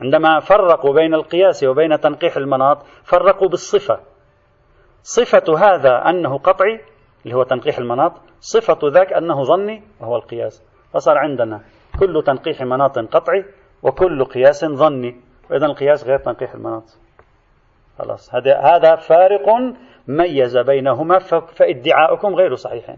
عندما 0.00 0.40
فرقوا 0.40 0.94
بين 0.94 1.14
القياس 1.14 1.64
وبين 1.64 2.00
تنقيح 2.00 2.36
المناط 2.36 2.82
فرقوا 3.04 3.48
بالصفة. 3.48 4.00
صفة 5.02 5.58
هذا 5.58 6.10
أنه 6.10 6.38
قطعي 6.38 6.80
اللي 7.24 7.36
هو 7.36 7.42
تنقيح 7.42 7.78
المناط 7.78 8.12
صفة 8.40 8.78
ذاك 8.88 9.12
أنه 9.12 9.42
ظني 9.42 9.82
وهو 10.00 10.16
القياس. 10.16 10.64
فصار 10.94 11.18
عندنا 11.18 11.60
كل 12.00 12.22
تنقيح 12.26 12.62
مناط 12.62 12.98
قطعي 12.98 13.44
وكل 13.86 14.24
قياس 14.24 14.64
ظني. 14.64 15.16
وإذا 15.50 15.66
القياس 15.66 16.04
غير 16.04 16.18
تنقيح 16.18 16.54
المناط 16.54 16.98
خلاص. 17.98 18.34
هذا 18.34 18.58
هذا 18.58 18.96
فارق 18.96 19.46
ميز 20.08 20.58
بينهما 20.58 21.18
فادعاؤكم 21.54 22.34
غير 22.34 22.54
صحيحين. 22.54 22.96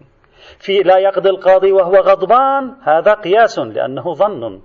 في 0.59 0.79
لا 0.79 0.97
يقضي 0.97 1.29
القاضي 1.29 1.71
وهو 1.71 1.95
غضبان 1.95 2.75
هذا 2.83 3.13
قياس 3.13 3.59
لأنه 3.59 4.13
ظن. 4.13 4.61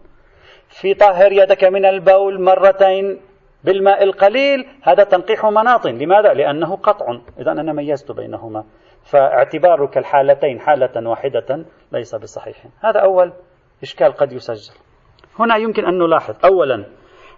في 0.69 0.95
طهر 0.95 1.33
يدك 1.33 1.64
من 1.64 1.85
البول 1.85 2.43
مرتين 2.43 3.21
بالماء 3.64 4.02
القليل 4.04 4.66
هذا 4.83 5.04
تنقيح 5.04 5.47
مناط. 5.47 5.87
لماذا؟ 5.87 6.35
لأنه 6.35 6.76
قطع. 6.76 7.19
إذا 7.38 7.52
أنا 7.52 7.73
ميزت 7.73 8.12
بينهما. 8.12 8.64
فاعتبارك 9.02 9.99
الحالتين 9.99 10.61
حالة 10.61 11.09
واحدة 11.09 11.64
ليس 11.93 12.14
بصحيح 12.14 12.66
هذا 12.81 13.00
أول 13.00 13.33
إشكال 13.83 14.12
قد 14.12 14.33
يسجل. 14.33 14.84
هنا 15.38 15.57
يمكن 15.57 15.85
أن 15.85 15.99
نلاحظ. 15.99 16.35
أولا 16.45 16.85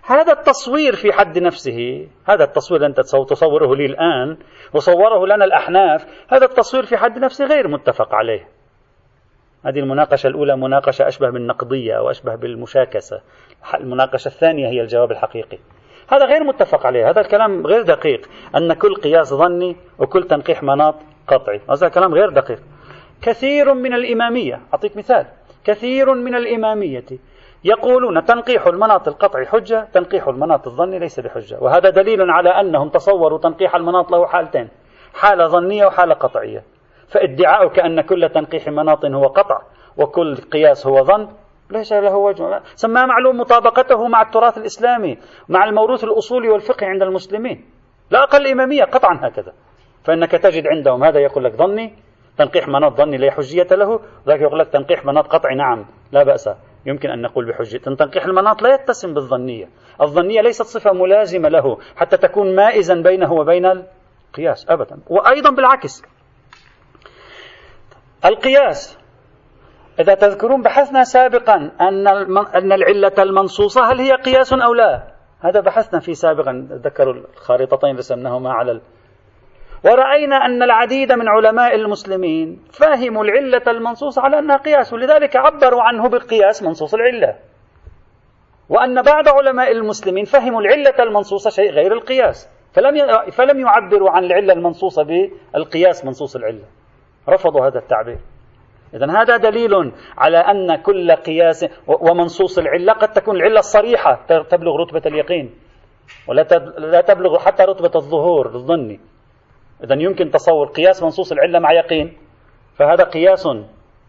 هذا 0.07 0.33
التصوير 0.33 0.97
في 0.97 1.13
حد 1.13 1.39
نفسه 1.39 2.09
هذا 2.25 2.45
التصوير 2.45 2.87
أنت 2.87 3.01
تصوره 3.01 3.75
لي 3.75 3.87
الآن 3.87 4.37
وصوره 4.75 5.27
لنا 5.27 5.45
الأحناف 5.45 6.07
هذا 6.29 6.45
التصوير 6.45 6.87
في 6.87 6.97
حد 6.97 7.19
نفسه 7.19 7.47
غير 7.47 7.69
متفق 7.69 8.15
عليه. 8.15 8.49
هذه 9.67 9.79
المناقشة 9.79 10.27
الأولى 10.27 10.57
مناقشة 10.57 11.09
أشبه 11.09 11.31
بالنقضية 11.31 11.99
أو 11.99 12.11
أشبه 12.11 12.35
بالمشاكسة. 12.35 13.21
المناقشة 13.75 14.29
الثانية 14.29 14.69
هي 14.69 14.81
الجواب 14.81 15.11
الحقيقي. 15.11 15.59
هذا 16.09 16.25
غير 16.25 16.45
متفق 16.45 16.87
عليه. 16.87 17.11
هذا 17.11 17.21
الكلام 17.21 17.67
غير 17.67 17.83
دقيق. 17.83 18.29
أن 18.57 18.73
كل 18.73 18.95
قياس 18.95 19.35
ظني 19.35 19.77
وكل 19.99 20.23
تنقيح 20.23 20.63
مناط 20.63 20.95
قطعي. 21.29 21.61
هذا 21.71 21.87
الكلام 21.87 22.15
غير 22.15 22.31
دقيق. 22.31 22.59
كثير 23.23 23.75
من 23.75 23.95
الإمامية 23.95 24.61
أعطيك 24.75 24.97
مثال 24.97 25.27
كثير 25.65 26.15
من 26.15 26.35
الإمامية 26.35 27.05
يقولون 27.67 28.25
تنقيح 28.25 28.67
المناط 28.67 29.09
القطعي 29.09 29.47
حجة 29.47 29.89
تنقيح 29.93 30.29
المناط 30.29 30.67
الظني 30.67 30.99
ليس 30.99 31.21
بحجة. 31.21 31.59
وهذا 31.61 31.91
دليل 31.91 32.31
على 32.31 32.51
أنهم 32.51 32.89
تصوروا 32.89 33.39
تنقيح 33.39 33.75
المناط 33.75 34.11
له 34.11 34.27
حالتين 34.27 34.69
حالة 35.15 35.47
ظنية 35.47 35.87
وحالة 35.87 36.15
قطعية. 36.15 36.63
فادعاؤك 37.09 37.79
أن 37.79 38.01
كل 38.01 38.29
تنقيح 38.29 38.69
مناط 38.69 39.05
هو 39.05 39.27
قطع 39.27 39.61
وكل 39.97 40.37
قياس 40.37 40.87
هو 40.87 41.05
ظن 41.05 41.29
ليس 41.71 41.93
له 41.93 42.17
وجه. 42.17 42.63
سماه 42.75 43.07
معلوم 43.07 43.41
مطابقته 43.41 44.09
مع 44.09 44.23
التراث 44.23 44.59
الإسلامي 44.59 45.19
مع 45.49 45.65
الموروث 45.65 46.05
الأصولي 46.05 46.49
والفقهي 46.49 46.91
عند 46.91 47.03
المسلمين. 47.03 47.65
لا 48.11 48.23
أقل 48.23 48.47
إمامية 48.47 48.85
قطعا 48.85 49.19
هكذا. 49.23 49.53
فإنك 50.05 50.31
تجد 50.31 50.67
عندهم 50.67 51.05
هذا 51.05 51.21
يقول 51.21 51.45
لك 51.45 51.53
ظني 51.53 51.95
تنقيح 52.39 52.69
مناط 52.69 52.97
ظني 52.97 53.17
لا 53.17 53.31
حجية 53.31 53.67
له 53.71 54.01
ذاك 54.27 54.41
يقول 54.41 54.59
لك 54.59 54.69
تنقيح 54.69 55.05
مناط 55.05 55.27
قطعي 55.27 55.55
نعم 55.55 55.87
لا 56.13 56.23
بأس. 56.23 56.49
يمكن 56.87 57.11
أن 57.11 57.23
نقول 57.23 57.49
بحجة 57.49 57.79
تنقيح 57.79 58.25
المناط 58.25 58.63
لا 58.63 58.75
يتسم 58.75 59.15
بالظنية 59.15 59.69
الظنية 60.01 60.41
ليست 60.41 60.63
صفة 60.63 60.93
ملازمة 60.93 61.49
له 61.49 61.79
حتى 61.97 62.17
تكون 62.17 62.55
مائزا 62.57 62.95
بينه 62.95 63.33
وبين 63.33 63.67
القياس 63.67 64.67
أبدا 64.69 64.99
وأيضا 65.07 65.51
بالعكس 65.51 66.03
القياس 68.25 68.99
إذا 70.01 70.15
تذكرون 70.15 70.63
بحثنا 70.63 71.05
سابقا 71.05 71.55
أن 71.81 72.07
أن 72.55 72.73
العلة 72.73 73.13
المنصوصة 73.19 73.93
هل 73.93 74.01
هي 74.01 74.13
قياس 74.13 74.53
أو 74.53 74.75
لا؟ 74.75 75.17
هذا 75.41 75.61
بحثنا 75.61 76.01
فيه 76.01 76.13
سابقا 76.13 76.69
ذكروا 76.73 77.15
الخارطتين 77.15 77.97
رسمناهما 77.97 78.53
على. 78.53 78.81
ورأينا 79.87 80.37
أن 80.37 80.63
العديد 80.63 81.13
من 81.13 81.29
علماء 81.29 81.75
المسلمين 81.75 82.61
فهموا 82.73 83.25
العلة 83.25 83.63
المنصوصة 83.69 84.23
على 84.23 84.39
أنها 84.39 84.57
قياس 84.57 84.93
ولذلك 84.93 85.37
عبروا 85.37 85.83
عنه 85.83 86.09
بالقياس 86.09 86.63
منصوص 86.63 86.95
العلة. 86.95 87.37
وأن 88.69 89.03
بعض 89.03 89.29
علماء 89.29 89.73
المسلمين 89.73 90.25
فهموا 90.25 90.61
العلة 90.61 90.95
المنصوصة 91.01 91.51
شيء 91.51 91.71
غير 91.71 91.93
القياس 91.93 92.49
فلم 92.73 92.95
فلم 93.31 93.61
يعبروا 93.61 94.11
عن 94.11 94.25
العلة 94.25 94.53
المنصوصة 94.53 95.03
بالقياس 95.03 96.05
منصوص 96.05 96.37
العلة. 96.37 96.65
رفضوا 97.29 97.67
هذا 97.67 97.79
التعبير. 97.79 98.19
إذا 98.95 99.23
هذا 99.23 99.37
دليل 99.37 99.93
على 100.19 100.39
أن 100.39 100.77
كل 100.77 101.13
قياس 101.13 101.67
ومنصوص 101.87 102.59
العلة 102.59 102.93
قد 102.93 103.13
تكون 103.13 103.37
العلة 103.37 103.59
الصريحة 103.59 104.27
تبلغ 104.51 104.77
رتبة 104.77 105.03
اليقين 105.07 105.55
ولا 106.29 106.43
لا 106.79 107.01
تبلغ 107.01 107.39
حتى 107.39 107.63
رتبة 107.63 107.91
الظهور 107.95 108.47
الظني. 108.47 109.01
إذا 109.85 109.95
يمكن 109.95 110.31
تصور 110.31 110.67
قياس 110.67 111.03
منصوص 111.03 111.33
العلة 111.33 111.59
مع 111.59 111.73
يقين 111.73 112.17
فهذا 112.77 113.05
قياس 113.05 113.49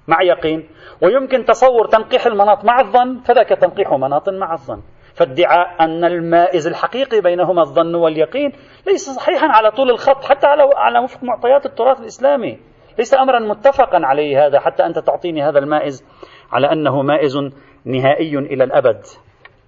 مع 0.07 0.21
يقين. 0.21 0.69
ويمكن 1.01 1.45
تصور 1.45 1.87
تنقيح 1.87 2.25
المناط 2.25 2.65
مع 2.65 2.79
الظن 2.79 3.19
فذاك 3.19 3.49
تنقيح 3.49 3.91
مناط 3.93 4.29
مع 4.29 4.53
الظن. 4.53 4.81
فادعاء 5.15 5.75
أن 5.79 6.03
المائز 6.03 6.67
الحقيقي 6.67 7.21
بينهما 7.21 7.61
الظن 7.61 7.95
واليقين 7.95 8.51
ليس 8.87 9.09
صحيحا 9.09 9.47
على 9.47 9.71
طول 9.71 9.89
الخط 9.89 10.23
حتى 10.25 10.47
على 10.47 10.69
على 10.75 10.99
وفق 10.99 11.23
معطيات 11.23 11.65
التراث 11.65 11.99
الإسلامي. 11.99 12.59
ليس 12.97 13.13
أمرا 13.13 13.39
متفقا 13.39 13.99
عليه 14.05 14.45
هذا 14.45 14.59
حتى 14.59 14.85
أنت 14.85 14.99
تعطيني 14.99 15.43
هذا 15.43 15.59
المائز 15.59 16.05
على 16.51 16.71
أنه 16.71 17.01
مائز 17.01 17.37
نهائي 17.85 18.37
إلى 18.37 18.63
الأبد. 18.63 19.01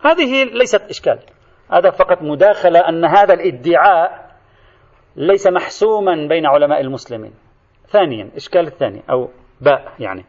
هذه 0.05 0.43
ليست 0.43 0.81
إشكال 0.89 1.19
هذا 1.71 1.89
فقط 1.89 2.21
مداخلة 2.21 2.79
أن 2.79 3.05
هذا 3.05 3.33
الادعاء 3.33 4.28
ليس 5.19 5.47
محسوما 5.47 6.27
بين 6.27 6.45
علماء 6.45 6.82
المسلمين. 6.82 7.34
ثانيا 7.88 8.29
إشكال 8.36 8.67
الثاني 8.67 9.01
أو 9.10 9.29
باء 9.62 9.93
يعني. 9.99 10.25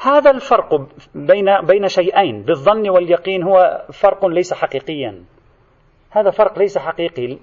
هذا 0.00 0.30
الفرق 0.30 0.74
بين 1.14 1.60
بين 1.66 1.88
شيئين 1.88 2.42
بالظن 2.42 2.88
واليقين 2.88 3.42
هو 3.42 3.84
فرق 3.92 4.26
ليس 4.26 4.54
حقيقيا. 4.54 5.24
هذا 6.10 6.30
فرق 6.30 6.58
ليس 6.58 6.78
حقيقي. 6.78 7.38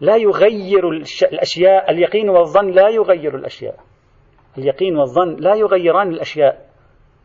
لا 0.00 0.16
يغير 0.16 0.90
الأشياء. 1.32 1.90
اليقين 1.90 2.28
والظن 2.28 2.70
لا 2.70 2.88
يغير 2.88 3.34
الأشياء. 3.34 3.76
اليقين 4.58 4.96
والظن 4.96 5.36
لا 5.36 5.54
يغيران 5.54 6.08
الأشياء 6.08 6.66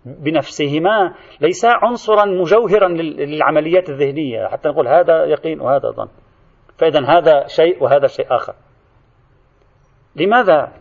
بنفسهما. 0.06 1.13
ليس 1.41 1.65
عنصرا 1.65 2.26
مجوهرا 2.26 2.88
للعمليات 2.88 3.89
الذهنية. 3.89 4.48
حتى 4.48 4.70
نقول 4.70 4.88
هذا 4.88 5.26
يقين 5.26 5.62
وهذا 5.62 5.89
ظن. 5.91 6.08
فإذا 6.78 7.06
هذا 7.06 7.48
شيء 7.48 7.84
وهذا 7.84 8.08
شيء 8.08 8.36
آخر. 8.36 8.54
لماذا؟ 10.16 10.72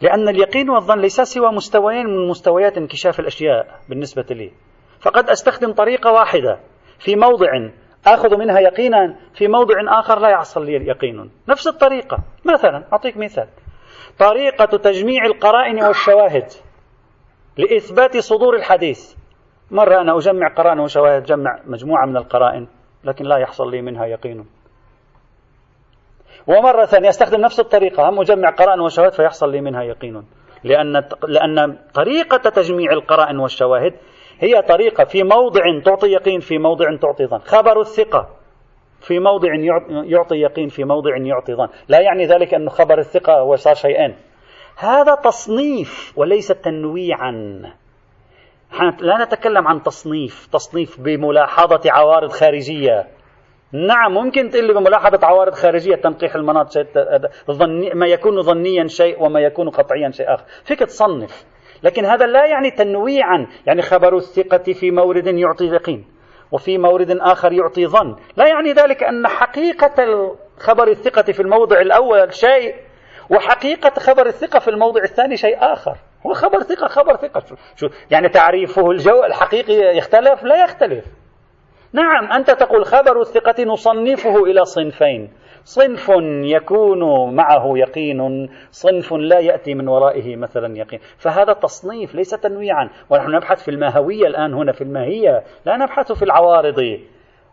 لأن 0.00 0.28
اليقين 0.28 0.70
والظن 0.70 0.98
ليس 0.98 1.20
سوى 1.20 1.52
مستويين 1.52 2.06
من 2.06 2.28
مستويات 2.28 2.78
انكشاف 2.78 3.20
الأشياء 3.20 3.80
بالنسبة 3.88 4.26
لي. 4.30 4.52
فقد 5.00 5.30
أستخدم 5.30 5.72
طريقة 5.72 6.12
واحدة 6.12 6.60
في 6.98 7.16
موضع 7.16 7.48
آخذ 8.06 8.36
منها 8.36 8.60
يقينا 8.60 9.16
في 9.34 9.48
موضع 9.48 9.74
آخر 10.00 10.18
لا 10.18 10.28
يحصل 10.28 10.66
لي 10.66 10.72
يقين 10.72 11.30
نفس 11.48 11.66
الطريقة. 11.66 12.18
مثلا 12.44 12.84
أعطيك 12.92 13.16
مثال. 13.16 13.48
طريقة 14.18 14.76
تجميع 14.76 15.24
القرائن 15.24 15.84
والشواهد 15.84 16.46
لإثبات 17.56 18.16
صدور 18.16 18.56
الحديث. 18.56 19.14
مرة 19.70 20.00
أنا 20.00 20.18
أجمع 20.18 20.54
قرائن 20.54 20.80
وشواهد 20.80 21.24
جمع 21.24 21.60
مجموعة 21.66 22.06
من 22.06 22.16
القرائن. 22.16 22.68
لكن 23.04 23.24
لا 23.24 23.36
يحصل 23.36 23.70
لي 23.70 23.82
منها 23.82 24.06
يقين. 24.06 24.46
ومرة 26.46 26.84
ثانية 26.84 27.08
أستخدم 27.08 27.40
نفس 27.40 27.60
الطريقة 27.60 28.08
هم 28.08 28.20
أجمع 28.20 28.50
قرائن 28.50 28.80
وشواهد 28.80 29.12
فيحصل 29.12 29.52
لي 29.52 29.60
منها 29.60 29.82
يقين. 29.82 30.24
لأن 30.64 31.04
لأن 31.28 31.78
طريقة 31.94 32.50
تجميع 32.50 32.92
القرائن 32.92 33.38
والشواهد 33.38 33.94
هي 34.40 34.62
طريقة 34.62 35.04
في 35.04 35.22
موضع 35.22 35.60
تعطي 35.84 36.06
يقين 36.06 36.40
في 36.40 36.58
موضع 36.58 36.96
تعطي 36.96 37.26
ظن. 37.26 37.38
خبر 37.38 37.80
الثقة 37.80 38.28
في 39.00 39.18
موضع 39.18 39.48
يعطي 40.04 40.36
يقين 40.36 40.68
في 40.68 40.84
موضع 40.84 41.16
يعطي 41.16 41.54
ظن. 41.54 41.68
لا 41.88 42.00
يعني 42.00 42.26
ذلك 42.26 42.54
أن 42.54 42.68
خبر 42.70 42.98
الثقة 42.98 43.32
هو 43.32 43.56
صار 43.56 43.74
شيئين 43.74 44.16
هذا 44.76 45.14
تصنيف 45.14 46.12
وليس 46.16 46.48
تنويعا. 46.48 47.62
لا 49.00 49.24
نتكلم 49.24 49.68
عن 49.68 49.82
تصنيف 49.82 50.46
تصنيف 50.52 51.00
بملاحظة 51.00 51.80
عوارض 51.86 52.32
خارجية. 52.32 53.06
نعم 53.72 54.14
ممكن 54.14 54.50
تقول 54.50 54.66
لي 54.66 54.72
بملاحظة 54.72 55.26
عوارض 55.26 55.54
خارجية 55.54 55.96
تنقيح 55.96 56.34
المناط 56.34 56.72
شيء 56.72 56.86
ما 57.94 58.06
يكون 58.06 58.42
ظنيا 58.42 58.86
شيء 58.86 59.22
وما 59.22 59.40
يكون 59.40 59.68
قطعيا 59.70 60.10
شيء 60.10 60.34
آخر. 60.34 60.44
فيك 60.64 60.78
تصنف. 60.78 61.44
لكن 61.82 62.04
هذا 62.04 62.26
لا 62.26 62.46
يعني 62.46 62.70
تنويعا. 62.70 63.46
يعني 63.66 63.82
خبر 63.82 64.16
الثقة 64.16 64.72
في 64.72 64.90
مورد 64.90 65.26
يعطي 65.26 65.64
يقين 65.64 66.04
وفي 66.52 66.78
مورد 66.78 67.10
آخر 67.10 67.52
يعطي 67.52 67.86
ظن. 67.86 68.16
لا 68.36 68.46
يعني 68.46 68.72
ذلك 68.72 69.04
أن 69.04 69.28
حقيقة 69.28 69.94
خبر 70.58 70.88
الثقة 70.88 71.32
في 71.32 71.40
الموضع 71.40 71.80
الأول 71.80 72.34
شيء 72.34 72.74
وحقيقة 73.30 74.00
خبر 74.00 74.26
الثقة 74.26 74.58
في 74.58 74.68
الموضع 74.68 75.02
الثاني 75.02 75.36
شيء 75.36 75.56
آخر. 75.60 75.96
هو 76.26 76.32
خبر 76.32 76.60
ثقة 76.60 76.86
خبر 76.86 77.16
ثقة. 77.16 77.40
شو, 77.40 77.56
شو 77.76 77.88
يعني 78.10 78.28
تعريفه 78.28 78.90
الجو 78.90 79.24
الحقيقي 79.24 79.96
يختلف؟ 79.96 80.44
لا 80.44 80.64
يختلف. 80.64 81.04
نعم 81.92 82.32
أنت 82.32 82.50
تقول 82.50 82.84
خبر 82.84 83.20
الثقة 83.20 83.64
نصنفه 83.64 84.44
إلى 84.44 84.64
صنفين. 84.64 85.32
صنف 85.64 86.10
يكون 86.44 87.34
معه 87.34 87.72
يقين 87.76 88.48
صنف 88.70 89.12
لا 89.12 89.38
يأتي 89.38 89.74
من 89.74 89.88
ورائه 89.88 90.36
مثلا 90.36 90.78
يقين. 90.78 91.00
فهذا 91.18 91.52
تصنيف 91.52 92.14
ليس 92.14 92.30
تنويعا. 92.30 92.90
ونحن 93.10 93.30
نبحث 93.30 93.62
في 93.64 93.70
الماهوية 93.70 94.26
الآن 94.26 94.54
هنا 94.54 94.72
في 94.72 94.80
الماهية. 94.80 95.42
لا 95.66 95.76
نبحث 95.76 96.12
في 96.12 96.22
العوارض 96.22 96.98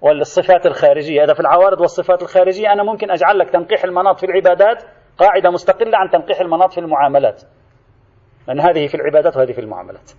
والصفات 0.01 0.65
الخارجية. 0.65 1.23
هذا 1.23 1.33
في 1.33 1.39
العوارض 1.39 1.81
والصفات 1.81 2.21
الخارجية 2.21 2.73
أنا 2.73 2.83
ممكن 2.83 3.11
أجعل 3.11 3.39
لك 3.39 3.49
تنقيح 3.49 3.83
المناط 3.83 4.19
في 4.19 4.25
العبادات 4.25 4.83
قاعدة 5.17 5.49
مستقلة 5.49 5.97
عن 5.97 6.09
تنقيح 6.09 6.39
المناط 6.39 6.73
في 6.73 6.79
المعاملات. 6.79 7.41
لأن 8.47 8.59
هذه 8.59 8.87
في 8.87 8.95
العبادات 8.95 9.37
وهذه 9.37 9.51
في 9.51 9.61
المعاملات. 9.61 10.11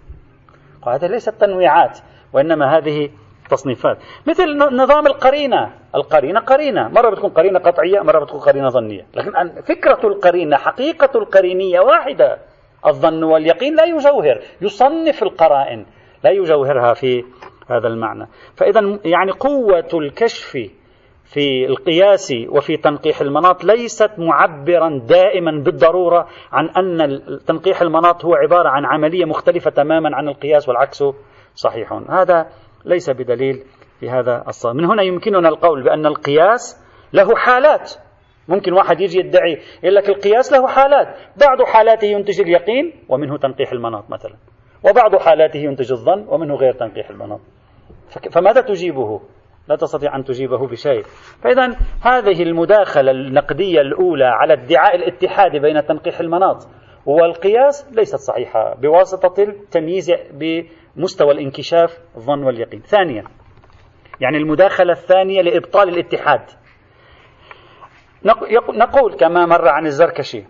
وهذه 0.86 1.06
ليست 1.06 1.34
تنويعات 1.40 1.98
وإنما 2.32 2.78
هذه 2.78 3.10
تصنيفات. 3.50 3.98
مثل 4.26 4.58
نظام 4.58 5.06
القرينة. 5.06 5.72
القرينة 5.94 6.40
قرينة. 6.40 6.88
مرة 6.88 7.10
بتكون 7.10 7.30
قرينة 7.30 7.58
قطعية 7.58 8.00
مرة 8.00 8.24
بتكون 8.24 8.40
قرينة 8.40 8.68
ظنية. 8.68 9.06
لكن 9.14 9.62
فكرة 9.62 10.00
القرينة 10.04 10.56
حقيقة 10.56 11.18
القرينية 11.18 11.80
واحدة. 11.80 12.38
الظن 12.86 13.22
واليقين 13.22 13.76
لا 13.76 13.84
يجوهر. 13.84 14.40
يصنف 14.60 15.22
القرائن. 15.22 15.86
لا 16.24 16.30
يجوهرها 16.30 16.94
في 16.94 17.24
هذا 17.70 17.88
المعنى. 17.88 18.26
فإذا 18.56 18.98
يعني 19.04 19.30
قوة 19.30 19.88
الكشف 19.94 20.70
في 21.32 21.66
القياس 21.66 22.34
وفي 22.48 22.76
تنقيح 22.76 23.20
المناط 23.20 23.64
ليست 23.64 24.10
معبرا 24.18 24.98
دائما 25.08 25.62
بالضرورة 25.64 26.28
عن 26.52 26.68
أن 26.68 27.20
تنقيح 27.46 27.82
المناط 27.82 28.24
هو 28.24 28.34
عبارة 28.34 28.68
عن 28.68 28.84
عملية 28.84 29.24
مختلفة 29.24 29.70
تماما 29.70 30.16
عن 30.16 30.28
القياس 30.28 30.68
والعكس 30.68 31.04
صحيح. 31.54 31.92
هذا 31.92 32.46
ليس 32.84 33.10
بدليل 33.10 33.62
في 34.00 34.10
هذا 34.10 34.44
الصواب. 34.48 34.74
من 34.74 34.84
هنا 34.84 35.02
يمكننا 35.02 35.48
القول 35.48 35.82
بأن 35.82 36.06
القياس 36.06 36.84
له 37.12 37.36
حالات. 37.36 37.92
ممكن 38.48 38.72
واحد 38.72 39.00
يجي 39.00 39.18
يدعي 39.18 39.58
يقول 39.82 39.94
لك 39.94 40.08
القياس 40.08 40.52
له 40.52 40.66
حالات. 40.66 41.16
بعض 41.46 41.62
حالاته 41.62 42.06
ينتج 42.06 42.40
اليقين 42.40 42.92
ومنه 43.08 43.38
تنقيح 43.38 43.72
المناط 43.72 44.10
مثلا. 44.10 44.34
وبعض 44.84 45.16
حالاته 45.16 45.58
ينتج 45.58 45.92
الظن 45.92 46.24
ومنه 46.28 46.54
غير 46.54 46.72
تنقيح 46.72 47.10
المناط. 47.10 47.40
فماذا 48.32 48.60
تجيبه؟ 48.60 49.20
لا 49.68 49.76
تستطيع 49.76 50.16
أن 50.16 50.24
تجيبه 50.24 50.66
بشيء. 50.66 51.02
فإذا 51.42 51.76
هذه 52.02 52.42
المداخلة 52.42 53.10
النقدية 53.10 53.80
الأولى 53.80 54.24
على 54.24 54.52
ادعاء 54.52 54.96
الاتحاد 54.96 55.56
بين 55.56 55.86
تنقيح 55.86 56.20
المناط 56.20 56.68
والقياس 57.06 57.92
ليست 57.92 58.16
صحيحة. 58.16 58.74
بواسطة 58.74 59.42
التمييز 59.42 60.12
بمستوى 60.32 61.32
الانكشاف 61.32 61.98
الظن 62.16 62.42
واليقين. 62.44 62.80
ثانيا 62.80 63.24
يعني 64.20 64.36
المداخلة 64.36 64.92
الثانية 64.92 65.42
لإبطال 65.42 65.88
الاتحاد. 65.88 66.40
نقول 68.74 69.14
كما 69.14 69.46
مر 69.46 69.68
عن 69.68 69.86
الزركشي 69.86 70.44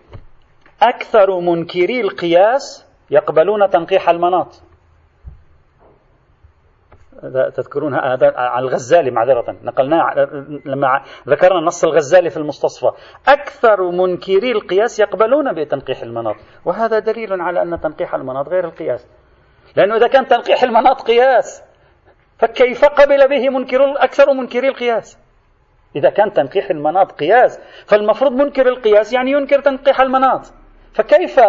أكثر 0.82 1.40
منكري 1.40 2.00
القياس 2.00 2.88
يقبلون 3.10 3.70
تنقيح 3.70 4.08
المناط. 4.08 4.62
تذكرون 7.54 7.94
هذا 7.94 8.32
على 8.36 8.64
الغزالي 8.64 9.10
معذرة. 9.10 9.56
نقلناه 9.62 10.14
لما 10.66 11.02
ذكرنا 11.28 11.60
نص 11.60 11.84
الغزالي 11.84 12.30
في 12.30 12.36
المستصفى. 12.36 12.90
أكثر 13.28 13.90
منكري 13.90 14.52
القياس 14.52 15.00
يقبلون 15.00 15.52
بتنقيح 15.52 16.02
المناط. 16.02 16.36
وهذا 16.64 16.98
دليل 16.98 17.40
على 17.40 17.62
أن 17.62 17.80
تنقيح 17.80 18.14
المناط 18.14 18.48
غير 18.48 18.64
القياس. 18.64 19.06
لأنه 19.76 19.96
إذا 19.96 20.06
كان 20.06 20.26
تنقيح 20.26 20.62
المناط 20.62 21.02
قياس 21.02 21.62
فكيف 22.38 22.84
قبل 22.84 23.28
به 23.28 23.48
منكر 23.48 23.94
أكثر 23.96 24.32
منكري 24.32 24.68
القياس؟ 24.68 25.18
إذا 25.96 26.10
كان 26.10 26.32
تنقيح 26.32 26.70
المناط 26.70 27.12
قياس 27.12 27.60
فالمفروض 27.86 28.32
منكر 28.32 28.68
القياس 28.68 29.12
يعني 29.12 29.30
ينكر 29.30 29.60
تنقيح 29.60 30.00
المناط. 30.00 30.52
فكيف 30.94 31.40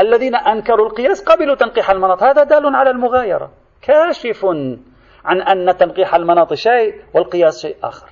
الذين 0.00 0.34
أنكروا 0.34 0.86
القياس 0.86 1.24
قبلوا 1.24 1.54
تنقيح 1.54 1.90
المناط؟ 1.90 2.22
هذا 2.22 2.44
دال 2.44 2.76
على 2.76 2.90
المغايرة. 2.90 3.50
كاشف 3.82 4.46
عن 5.24 5.42
أن 5.42 5.76
تنقيح 5.76 6.14
المناط 6.14 6.54
شيء 6.54 6.94
والقياس 7.14 7.62
شيء 7.62 7.76
آخر. 7.82 8.08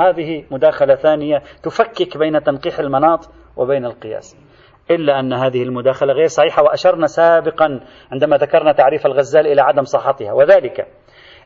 هذه 0.00 0.44
مداخلة 0.50 0.94
ثانية 0.94 1.42
تفكك 1.62 2.18
بين 2.18 2.42
تنقيح 2.42 2.78
المناط 2.78 3.30
وبين 3.56 3.84
القياس. 3.84 4.36
إلا 4.90 5.20
أن 5.20 5.32
هذه 5.32 5.62
المداخلة 5.62 6.12
غير 6.12 6.26
صحيحة 6.26 6.62
وأشرنا 6.62 7.06
سابقا 7.06 7.80
عندما 8.12 8.36
ذكرنا 8.36 8.72
تعريف 8.72 9.06
الغزال 9.06 9.46
إلى 9.46 9.60
عدم 9.60 9.84
صحتها. 9.84 10.32
وذلك 10.32 10.86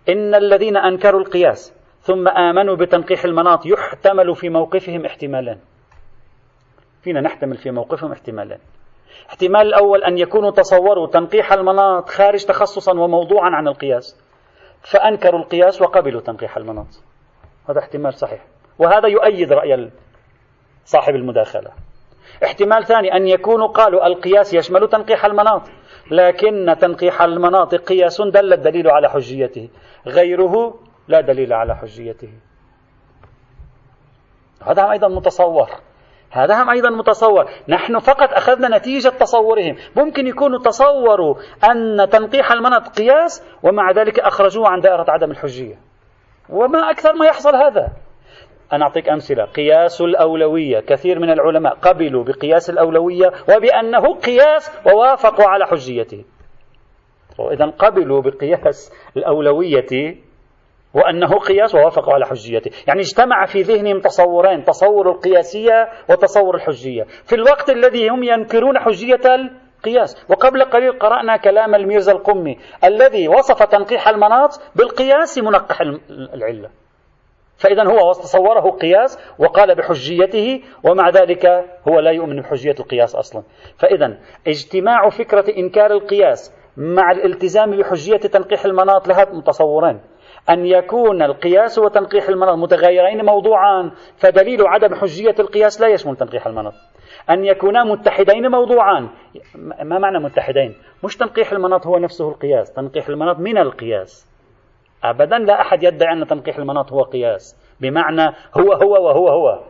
إن 0.09 0.35
الذين 0.35 0.77
أنكروا 0.77 1.21
القياس 1.21 1.75
ثم 2.01 2.29
آمنوا 2.29 2.77
بتنقيح 2.77 3.25
المناط 3.25 3.67
يحتمل 3.67 4.35
في 4.35 4.49
موقفهم 4.49 5.05
احتمالان. 5.05 5.59
فينا 7.03 7.21
نحتمل 7.21 7.57
في 7.57 7.71
موقفهم 7.71 8.12
احتمالان. 8.12 8.59
احتمال 9.29 9.61
الأول 9.61 10.05
أن 10.05 10.19
يكونوا 10.19 10.51
تصوروا 10.51 11.07
تنقيح 11.07 11.53
المناط 11.53 12.09
خارج 12.09 12.45
تخصصا 12.45 12.93
وموضوعا 12.93 13.51
عن 13.51 13.69
القياس. 13.69 14.26
فأنكروا 14.90 15.40
القياس 15.40 15.83
وقبلوا 15.83 16.20
تنقيح 16.20 16.57
المناط. 16.57 16.87
هذا 17.68 17.79
احتمال 17.79 18.14
صحيح. 18.14 18.44
وهذا 18.79 19.09
يؤيد 19.09 19.53
رأي 19.53 19.90
صاحب 20.85 21.14
المداخلة. 21.14 21.70
احتمال 22.44 22.85
ثاني 22.85 23.16
أن 23.16 23.29
يكونوا 23.29 23.66
قالوا 23.66 24.07
القياس 24.07 24.55
يشمل 24.55 24.88
تنقيح 24.88 25.25
المناط. 25.25 25.62
لكن 26.11 26.77
تنقيح 26.81 27.22
المناط 27.22 27.75
قياس 27.75 28.20
دل 28.20 28.53
الدليل 28.53 28.90
على 28.90 29.11
حجيته. 29.11 29.68
غيره 30.07 30.75
لا 31.09 31.20
دليل 31.20 31.53
على 31.53 31.77
حجيته. 31.77 32.33
هذا 34.62 34.90
أيضا 34.90 35.09
متصور. 35.09 35.70
هذا 36.31 36.62
هم 36.62 36.71
أيضا 36.71 36.91
متصور. 36.91 37.45
نحن 37.69 37.99
فقط 37.99 38.33
أخذنا 38.33 38.79
نتيجة 38.79 39.09
تصورهم. 39.09 39.77
ممكن 39.97 40.27
يكونوا 40.27 40.59
تصوروا 40.59 41.35
أن 41.71 42.09
تنقيح 42.09 42.53
المنط 42.53 42.99
قياس 42.99 43.45
ومع 43.62 43.91
ذلك 43.91 44.21
أخرجوه 44.21 44.69
عن 44.69 44.81
دائرة 44.81 45.07
عدم 45.09 45.31
الحجية. 45.31 45.75
وما 46.51 46.91
أكثر 46.91 47.12
ما 47.12 47.27
يحصل 47.27 47.57
هذا. 47.57 47.89
أنا 48.73 48.85
أعطيك 48.85 49.09
أمثلة. 49.09 49.45
قياس 49.45 50.01
الأولوية. 50.01 50.81
كثير 50.81 51.19
من 51.19 51.31
العلماء 51.31 51.75
قبلوا 51.75 52.25
بقياس 52.25 52.71
الأولوية 52.71 53.27
وبأنه 53.27 54.15
قياس 54.15 54.81
ووافقوا 54.87 55.49
على 55.49 55.67
حجيته. 55.67 56.25
إذا 57.53 57.67
قبلوا 57.67 58.23
بقياس 58.23 58.93
الأولوية 59.17 60.26
وأنه 60.94 61.38
قياس 61.38 61.75
ووافقوا 61.75 62.14
على 62.14 62.27
حجيته. 62.27 62.70
يعني 62.88 63.01
اجتمع 63.01 63.46
في 63.46 63.62
ذهنهم 63.62 64.01
تصورين 64.01 64.64
تصور 64.64 65.11
القياسية 65.11 65.88
وتصور 66.11 66.55
الحجية. 66.55 67.03
في 67.03 67.35
الوقت 67.35 67.70
الذي 67.70 68.09
هم 68.09 68.22
ينكرون 68.22 68.79
حجية 68.79 69.20
القياس. 69.25 70.27
وقبل 70.31 70.64
قليل 70.64 70.99
قرأنا 70.99 71.37
كلام 71.37 71.75
الميرزا 71.75 72.12
القمي 72.12 72.59
الذي 72.85 73.29
وصف 73.29 73.62
تنقيح 73.62 74.09
المناط 74.09 74.51
بالقياس 74.77 75.38
منقح 75.38 75.81
العلة. 76.11 76.70
فإذا 77.59 77.83
هو 77.83 78.12
تصوره 78.12 78.70
قياس 78.70 79.35
وقال 79.38 79.75
بحجيته 79.75 80.62
ومع 80.85 81.09
ذلك 81.11 81.46
هو 81.88 81.99
لا 82.01 82.11
يؤمن 82.11 82.40
بحجية 82.40 82.75
القياس 82.81 83.16
أصلا. 83.16 83.42
فإذا 83.79 84.18
اجتماع 84.46 85.09
فكرة 85.09 85.44
إنكار 85.59 85.90
القياس 85.90 86.55
مع 86.77 87.11
الالتزام 87.11 87.79
بحجية 87.79 88.16
تنقيح 88.16 88.64
المناط 88.64 89.09
لها 89.09 89.25
متصورين. 89.33 90.01
أن 90.51 90.67
يكون 90.67 91.23
القياس 91.23 91.79
وتنقيح 91.79 92.29
المناط 92.29 92.59
متغيرين 92.59 93.25
موضوعان 93.25 93.91
فدليل 94.17 94.67
عدم 94.67 94.95
حجية 94.95 95.35
القياس 95.39 95.81
لا 95.81 95.89
يشمل 95.89 96.17
تنقيح 96.17 96.47
المناط. 96.47 96.73
أن 97.31 97.45
يكونا 97.45 97.85
متحدين 97.85 98.51
موضوعان 98.51 99.09
ما 99.83 99.99
معنى 99.99 100.19
متحدين؟ 100.19 100.75
مش 101.05 101.17
تنقيح 101.17 101.53
المناط 101.53 101.87
هو 101.87 101.99
نفسه 101.99 102.29
القياس 102.29 102.73
تنقيح 102.73 103.09
المناط 103.09 103.39
من 103.39 103.59
القياس. 103.59 104.27
أبدا 105.05 105.39
لا 105.39 105.61
أحد 105.61 105.83
يدعي 105.83 106.13
أن 106.13 106.27
تنقيح 106.27 106.57
المناط 106.57 106.93
هو 106.93 107.03
قياس 107.03 107.57
بمعنى 107.81 108.35
هو 108.59 108.73
هو 108.73 109.07
وهو 109.07 109.29
هو. 109.29 109.61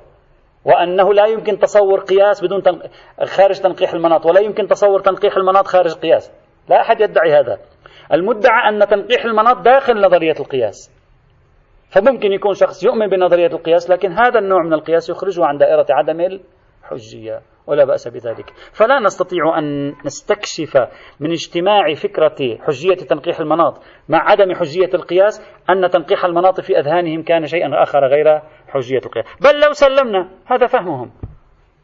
وأنه 0.64 1.14
لا 1.14 1.26
يمكن 1.26 1.58
تصور 1.58 2.00
قياس 2.00 2.44
بدون 2.44 2.62
تنق... 2.62 2.86
خارج 3.24 3.60
تنقيح 3.60 3.92
المناط 3.92 4.26
ولا 4.26 4.40
يمكن 4.40 4.68
تصور 4.68 5.00
تنقيح 5.00 5.36
المناط 5.36 5.66
خارج 5.66 5.92
قياس. 5.92 6.32
لا 6.68 6.80
أحد 6.80 7.00
يدعي 7.00 7.32
هذا. 7.32 7.58
المدعى 8.12 8.68
أن 8.68 8.86
تنقيح 8.86 9.24
المناط 9.24 9.56
داخل 9.56 10.00
نظرية 10.00 10.34
القياس. 10.40 10.96
فممكن 11.90 12.32
يكون 12.32 12.54
شخص 12.54 12.84
يؤمن 12.84 13.06
بنظرية 13.06 13.46
القياس 13.46 13.90
لكن 13.90 14.12
هذا 14.12 14.38
النوع 14.38 14.62
من 14.62 14.72
القياس 14.72 15.10
يخرجه 15.10 15.44
عن 15.44 15.58
دائرة 15.58 15.86
عدم 15.90 16.20
الحجية 16.20 17.40
ولا 17.66 17.84
بأس 17.84 18.08
بذلك. 18.08 18.52
فلا 18.72 19.00
نستطيع 19.00 19.58
أن 19.58 19.94
نستكشف 20.04 20.88
من 21.20 21.30
اجتماع 21.30 21.94
فكرة 21.94 22.58
حجية 22.66 22.94
تنقيح 22.94 23.40
المناط 23.40 23.82
مع 24.08 24.30
عدم 24.30 24.54
حجية 24.54 24.90
القياس 24.94 25.46
أن 25.70 25.90
تنقيح 25.90 26.24
المناط 26.24 26.60
في 26.60 26.78
أذهانهم 26.78 27.22
كان 27.22 27.46
شيئا 27.46 27.82
آخر 27.82 28.06
غير 28.06 28.42
حجية 28.68 29.00
القياس. 29.06 29.26
بل 29.40 29.60
لو 29.60 29.72
سلمنا 29.72 30.28
هذا 30.46 30.66
فهمهم. 30.66 31.10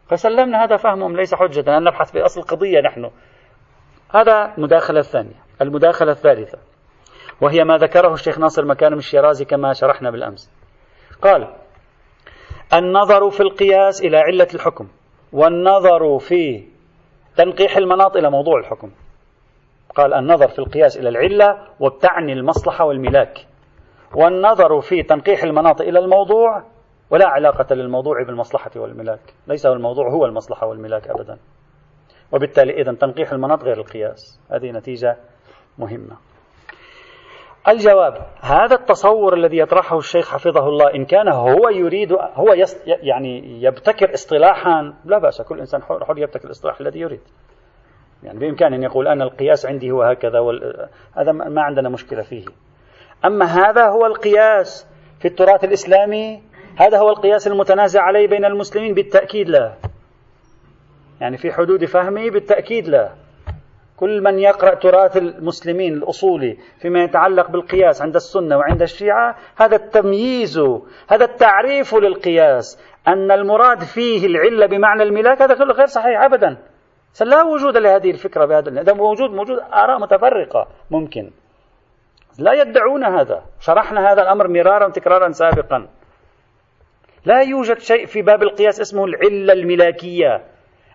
فسلمنا 0.09 0.65
هذا 0.65 0.77
فهمهم 0.77 1.17
ليس 1.17 1.35
حجة 1.35 1.77
أن 1.77 1.85
نبحث 1.85 2.13
في 2.13 2.25
أصل 2.25 2.41
القضية 2.41 2.81
نحن. 2.81 3.11
هذا 4.15 4.55
المداخلة 4.59 4.99
الثانية 4.99 5.42
المداخلة 5.63 6.13
الثالثة 6.13 6.59
وهي 7.41 7.65
ما 7.65 7.77
ذكره 7.77 8.15
الشيخ 8.15 8.39
ناصر 8.39 8.65
مكارم 8.65 8.99
الشيرازي 8.99 9.45
كما 9.45 9.73
شرحنا 9.73 10.11
بالأمس. 10.11 10.51
قال 11.23 11.55
النظر 12.75 13.31
في 13.31 13.41
القياس 13.41 14.03
إلى 14.03 14.17
علة 14.17 14.49
الحكم 14.55 14.89
والنظر 15.33 16.19
في 16.19 16.65
تنقيح 17.37 17.77
المناط 17.77 18.17
إلى 18.17 18.31
موضوع 18.31 18.59
الحكم. 18.61 18.91
قال 19.95 20.15
النظر 20.15 20.49
في 20.49 20.59
القياس 20.59 20.97
إلى 20.97 21.09
العلة 21.09 21.69
وبتعني 21.81 22.33
المصلحة 22.33 22.85
والملاك. 22.85 23.47
والنظر 24.15 24.81
في 24.81 25.03
تنقيح 25.03 25.43
المناط 25.43 25.81
إلى 25.81 25.99
الموضوع 25.99 26.63
ولا 27.11 27.29
علاقة 27.29 27.75
للموضوع 27.75 28.23
بالمصلحة 28.23 28.71
والملاك. 28.77 29.35
ليس 29.47 29.67
الموضوع 29.67 30.11
هو 30.11 30.27
المصلحة 30.27 30.67
والملاك 30.67 31.09
أبدا. 31.09 31.39
وبالتالي 32.33 32.83
إذا 32.83 32.93
تنقيح 32.93 33.33
المناط 33.33 33.63
غير 33.65 33.79
القياس. 33.79 34.41
هذه 34.51 34.71
نتيجة 34.71 35.17
مهمة. 35.79 36.17
الجواب 37.69 38.27
هذا 38.41 38.75
التصور 38.75 39.35
الذي 39.35 39.59
يطرحه 39.59 39.99
الشيخ 39.99 40.31
حفظه 40.31 40.69
الله 40.69 40.95
إن 40.95 41.05
كان 41.05 41.29
هو 41.29 41.69
يريد 41.69 42.13
هو 42.13 42.57
يعني 42.87 43.63
يبتكر 43.63 44.15
اصطلاحا 44.15 44.95
لا 45.05 45.19
بأس 45.19 45.43
كل 45.43 45.61
إنسان 45.61 45.83
حر 45.83 46.19
يبتكر 46.19 46.45
الاصطلاح 46.45 46.81
الذي 46.81 47.01
يريد. 47.01 47.21
يعني 48.23 48.39
بإمكانه 48.39 48.77
أن 48.77 48.83
يقول 48.83 49.09
أنا 49.09 49.25
القياس 49.25 49.67
عندي 49.67 49.91
هو 49.91 50.03
هكذا 50.03 50.39
وال... 50.39 50.89
هذا 51.17 51.33
ما 51.33 51.63
عندنا 51.63 51.89
مشكلة 51.89 52.23
فيه. 52.23 52.45
أما 53.25 53.45
هذا 53.45 53.89
هو 53.89 54.07
القياس 54.07 54.87
في 55.21 55.29
التراث 55.29 55.65
الإسلامي 55.65 56.43
هذا 56.77 56.99
هو 56.99 57.11
القياس 57.11 57.47
المتنازع 57.47 58.03
عليه 58.03 58.29
بين 58.29 58.45
المسلمين 58.45 58.95
بالتأكيد 58.95 59.49
لا. 59.49 59.75
يعني 61.21 61.37
في 61.37 61.53
حدود 61.53 61.85
فهمه 61.85 62.31
بالتأكيد 62.31 62.89
لا. 62.89 63.13
كل 64.03 64.23
من 64.23 64.39
يقرأ 64.39 64.75
تراث 64.75 65.17
المسلمين 65.17 65.93
الأصولي 65.95 66.59
فيما 66.79 67.05
يتعلق 67.05 67.51
بالقياس 67.51 68.03
عند 68.03 68.15
السنة 68.15 68.57
وعند 68.57 68.83
الشيعة 68.83 69.37
هذا 69.57 69.77
التمييز 69.77 70.59
هذا 71.09 71.25
التعريف 71.25 71.95
للقياس 71.95 72.79
أن 73.09 73.31
المراد 73.31 73.83
فيه 73.83 74.27
العلة 74.27 74.67
بمعنى 74.67 75.03
الملاك 75.03 75.43
هذا 75.43 75.55
كله 75.55 75.75
غير 75.75 75.87
صحيح 75.87 76.23
أبدا. 76.23 76.57
لا 77.25 77.43
وجود 77.43 77.77
لهذه 77.77 78.11
الفكرة 78.11 78.45
بهذا 78.45 78.81
هذا 78.81 78.93
موجود 78.93 79.31
موجود 79.31 79.59
آراء 79.59 79.99
متفرقة 79.99 80.69
ممكن. 80.91 81.31
لا 82.39 82.53
يدعون 82.53 83.05
هذا. 83.05 83.43
شرحنا 83.61 84.13
هذا 84.13 84.23
الأمر 84.23 84.49
مرارا 84.49 84.87
وتكرارا 84.87 85.31
سابقا. 85.31 85.89
لا 87.25 87.41
يوجد 87.43 87.79
شيء 87.79 88.07
في 88.07 88.23
باب 88.23 88.43
القياس 88.43 88.81
اسمه 88.81 89.05
العلة 89.05 89.53
الملاكية. 89.53 90.52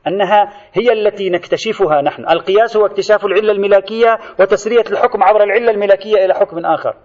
أنها 0.07 0.53
هي 0.73 0.93
التي 0.93 1.29
نكتشفها 1.29 2.01
نحن. 2.01 2.29
القياس 2.29 2.77
هو 2.77 2.85
اكتشاف 2.85 3.25
العلة 3.25 3.51
الملاكية 3.51 4.19
وتسرية 4.39 4.83
الحكم 4.91 5.23
عبر 5.23 5.43
العلة 5.43 5.71
الملاكية 5.71 6.25
إلى 6.25 6.33
حكم 6.33 6.65
آخر. 6.65 6.95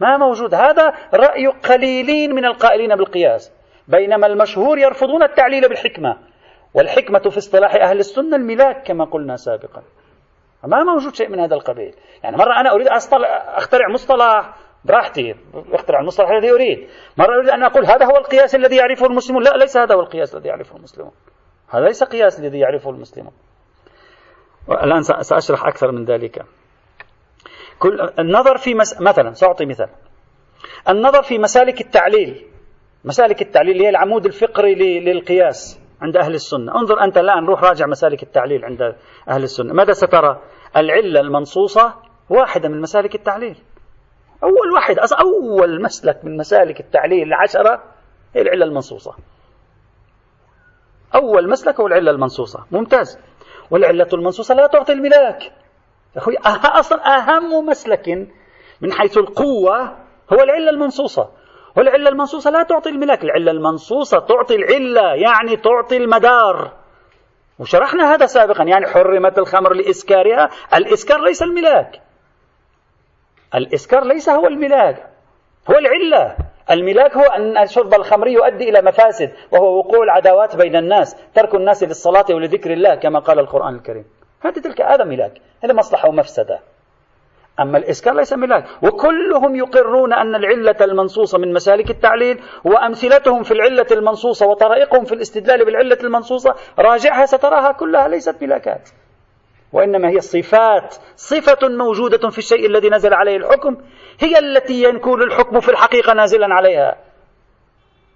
ما 0.00 0.16
موجود. 0.16 0.54
هذا 0.54 0.92
رأي 1.14 1.46
قليلين 1.46 2.34
من 2.34 2.44
القائلين 2.44 2.96
بالقياس. 2.96 3.52
بينما 3.88 4.26
المشهور 4.26 4.78
يرفضون 4.78 5.22
التعليل 5.22 5.68
بالحكمة. 5.68 6.16
والحكمة 6.74 7.18
في 7.18 7.38
اصطلاح 7.38 7.74
أهل 7.74 7.98
السنة 7.98 8.36
الملاك 8.36 8.82
كما 8.86 9.04
قلنا 9.04 9.36
سابقا. 9.36 9.82
ما 10.64 10.84
موجود 10.84 11.14
شيء 11.14 11.28
من 11.28 11.40
هذا 11.40 11.54
القبيل. 11.54 11.94
يعني 12.24 12.36
مرة 12.36 12.60
أنا 12.60 12.72
أريد 12.72 12.88
أخترع 13.56 13.88
مصطلح. 13.88 14.54
براحتي. 14.84 15.34
اخترع 15.72 16.00
المصطلح 16.00 16.30
الذي 16.30 16.50
أريد. 16.50 16.88
مرة 17.16 17.34
أريد 17.34 17.48
أن 17.48 17.62
أقول 17.62 17.86
هذا 17.86 18.06
هو 18.06 18.16
القياس 18.16 18.54
الذي 18.54 18.76
يعرفه 18.76 19.06
المسلمون. 19.06 19.42
لا 19.42 19.56
ليس 19.56 19.76
هذا 19.76 19.94
هو 19.94 20.00
القياس 20.00 20.34
الذي 20.34 20.48
يعرفه 20.48 20.76
المسلمون. 20.76 21.12
هذا 21.68 21.84
ليس 21.84 22.04
قياس 22.04 22.40
الذي 22.40 22.58
يعرفه 22.58 22.90
المسلمون. 22.90 23.32
الآن 24.70 25.02
سأشرح 25.02 25.66
أكثر 25.66 25.92
من 25.92 26.04
ذلك. 26.04 26.44
كل 27.78 28.10
النظر 28.18 28.56
في 28.56 28.74
مس... 28.74 29.00
مثلا 29.00 29.32
سأعطي 29.32 29.66
مثال. 29.66 29.88
النظر 30.88 31.22
في 31.22 31.38
مسالك 31.38 31.80
التعليل. 31.80 32.46
مسالك 33.04 33.42
التعليل 33.42 33.82
هي 33.82 33.88
العمود 33.88 34.26
الفقري 34.26 35.00
للقياس 35.00 35.80
عند 36.02 36.16
أهل 36.16 36.34
السنة. 36.34 36.80
انظر 36.80 37.04
أنت 37.04 37.18
الآن 37.18 37.46
روح 37.46 37.62
راجع 37.62 37.86
مسالك 37.86 38.22
التعليل 38.22 38.64
عند 38.64 38.96
أهل 39.28 39.42
السنة. 39.42 39.74
ماذا 39.74 39.92
سترى؟ 39.92 40.42
العلة 40.76 41.20
المنصوصة 41.20 41.94
واحدة 42.30 42.68
من 42.68 42.80
مسالك 42.80 43.14
التعليل. 43.14 43.56
أول 44.42 44.72
واحد 44.74 44.96
أول 44.98 45.82
مسلك 45.82 46.24
من 46.24 46.36
مسالك 46.36 46.80
التعليل 46.80 47.22
العشرة 47.22 47.82
هي 48.34 48.42
العلة 48.42 48.64
المنصوصة. 48.64 49.14
أول 51.16 51.48
مسلك 51.48 51.80
هو 51.80 51.86
العلة 51.86 52.10
المنصوصة. 52.10 52.66
ممتاز. 52.70 53.18
والعلة 53.70 54.08
المنصوصة 54.12 54.54
لا 54.54 54.66
تعطي 54.66 54.92
الملاك. 54.92 55.52
أخوي 56.16 56.36
أصلا 56.64 57.16
أهم 57.18 57.66
مسلك 57.66 58.08
من 58.80 58.92
حيث 58.92 59.18
القوة 59.18 59.82
هو 60.32 60.42
العلة 60.42 60.70
المنصوصة. 60.70 61.30
والعلة 61.76 62.08
المنصوصة 62.08 62.50
لا 62.50 62.62
تعطي 62.62 62.88
الملاك. 62.88 63.24
العلة 63.24 63.50
المنصوصة 63.50 64.18
تعطي 64.18 64.56
العلة 64.56 65.14
يعني 65.14 65.56
تعطي 65.56 65.96
المدار. 65.96 66.72
وشرحنا 67.58 68.14
هذا 68.14 68.26
سابقا 68.26 68.64
يعني 68.64 68.86
حرمت 68.86 69.38
الخمر 69.38 69.72
لإسكارها. 69.72 70.50
الإسكار 70.74 71.20
ليس 71.20 71.42
الملاك. 71.42 72.02
الإسكار 73.54 74.04
ليس 74.04 74.28
هو 74.28 74.46
الملاك 74.46 75.10
هو 75.70 75.74
العلة. 75.78 76.36
الملاك 76.70 77.16
هو 77.16 77.22
أن 77.22 77.66
شرب 77.66 77.94
الخمر 77.94 78.28
يؤدي 78.28 78.68
إلى 78.68 78.82
مفاسد 78.82 79.32
وهو 79.50 79.78
وقوع 79.78 80.04
العداوات 80.04 80.56
بين 80.56 80.76
الناس 80.76 81.16
ترك 81.34 81.54
الناس 81.54 81.82
للصلاة 81.82 82.24
ولذكر 82.30 82.72
الله 82.72 82.94
كما 82.94 83.18
قال 83.18 83.38
القرآن 83.38 83.74
الكريم. 83.74 84.04
هذه 84.40 84.58
تلك 84.58 84.80
هذا 84.80 85.04
ملاك 85.04 85.32
هذا 85.64 85.72
مصلحة 85.72 86.08
ومفسدة. 86.08 86.60
أما 87.60 87.78
الإسكار 87.78 88.14
ليس 88.14 88.32
ملاك. 88.32 88.64
وكلهم 88.82 89.56
يقرون 89.56 90.12
أن 90.12 90.34
العلة 90.34 90.76
المنصوصة 90.80 91.38
من 91.38 91.52
مسالك 91.52 91.90
التعليل 91.90 92.40
وأمثلتهم 92.64 93.42
في 93.42 93.50
العلة 93.52 93.86
المنصوصة 93.90 94.46
وطرائقهم 94.46 95.04
في 95.04 95.14
الاستدلال 95.14 95.64
بالعلة 95.64 95.98
المنصوصة 96.04 96.54
راجعها 96.78 97.26
ستراها 97.26 97.72
كلها 97.72 98.08
ليست 98.08 98.42
ملاكات. 98.42 98.88
وإنما 99.76 100.08
هي 100.08 100.20
صفات 100.20 100.96
صفة 101.16 101.68
موجودة 101.68 102.28
في 102.30 102.38
الشيء 102.38 102.66
الذي 102.66 102.90
نزل 102.90 103.14
عليه 103.14 103.36
الحكم 103.36 103.76
هي 104.20 104.38
التي 104.38 104.82
يكون 104.82 105.22
الحكم 105.22 105.60
في 105.60 105.68
الحقيقة 105.68 106.12
نازلا 106.12 106.54
عليها. 106.54 106.96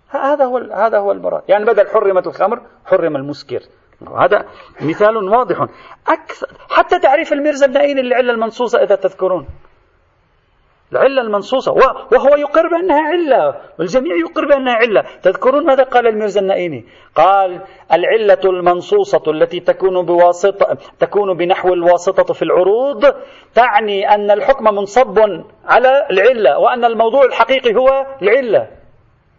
هذا 0.09 0.45
هو 0.45 0.59
هذا 0.59 0.99
هو 0.99 1.13
المراد. 1.13 1.43
يعني 1.49 1.65
بدل 1.65 1.89
حرمت 1.89 2.27
الخمر 2.27 2.61
حرم 2.87 3.17
المسكر. 3.17 3.61
هذا 4.19 4.47
مثال 4.81 5.17
واضح. 5.17 5.67
أكثر 6.09 6.47
حتى 6.71 6.99
تعريف 6.99 7.33
الميرزا 7.33 7.67
النائين 7.67 7.99
للعلة 7.99 8.33
المنصوصة 8.33 8.83
إذا 8.83 8.95
تذكرون. 8.95 9.47
العلة 10.93 11.23
المنصوصة. 11.23 11.73
وهو 12.13 12.37
يقر 12.37 12.69
بأنها 12.69 13.03
علة. 13.03 13.55
والجميع 13.79 14.17
يقر 14.17 14.45
بأنها 14.45 14.73
علة. 14.73 15.05
تذكرون 15.23 15.67
ماذا 15.67 15.83
قال 15.83 16.07
الميرزا 16.07 16.41
النائيني 16.41 16.85
قال 17.15 17.61
العلة 17.93 18.41
المنصوصة 18.45 19.23
التي 19.29 19.61
تكون 19.61 20.07
بواسطة 20.07 20.77
تكون 20.99 21.37
بنحو 21.37 21.73
الواسطة 21.73 22.33
في 22.35 22.43
العروض 22.43 23.15
تعني 23.55 24.15
أن 24.15 24.31
الحكم 24.31 24.65
منصب 24.65 25.19
على 25.65 26.07
العلة 26.11 26.59
وأن 26.59 26.85
الموضوع 26.85 27.25
الحقيقي 27.25 27.75
هو 27.75 28.07
العلة. 28.23 28.69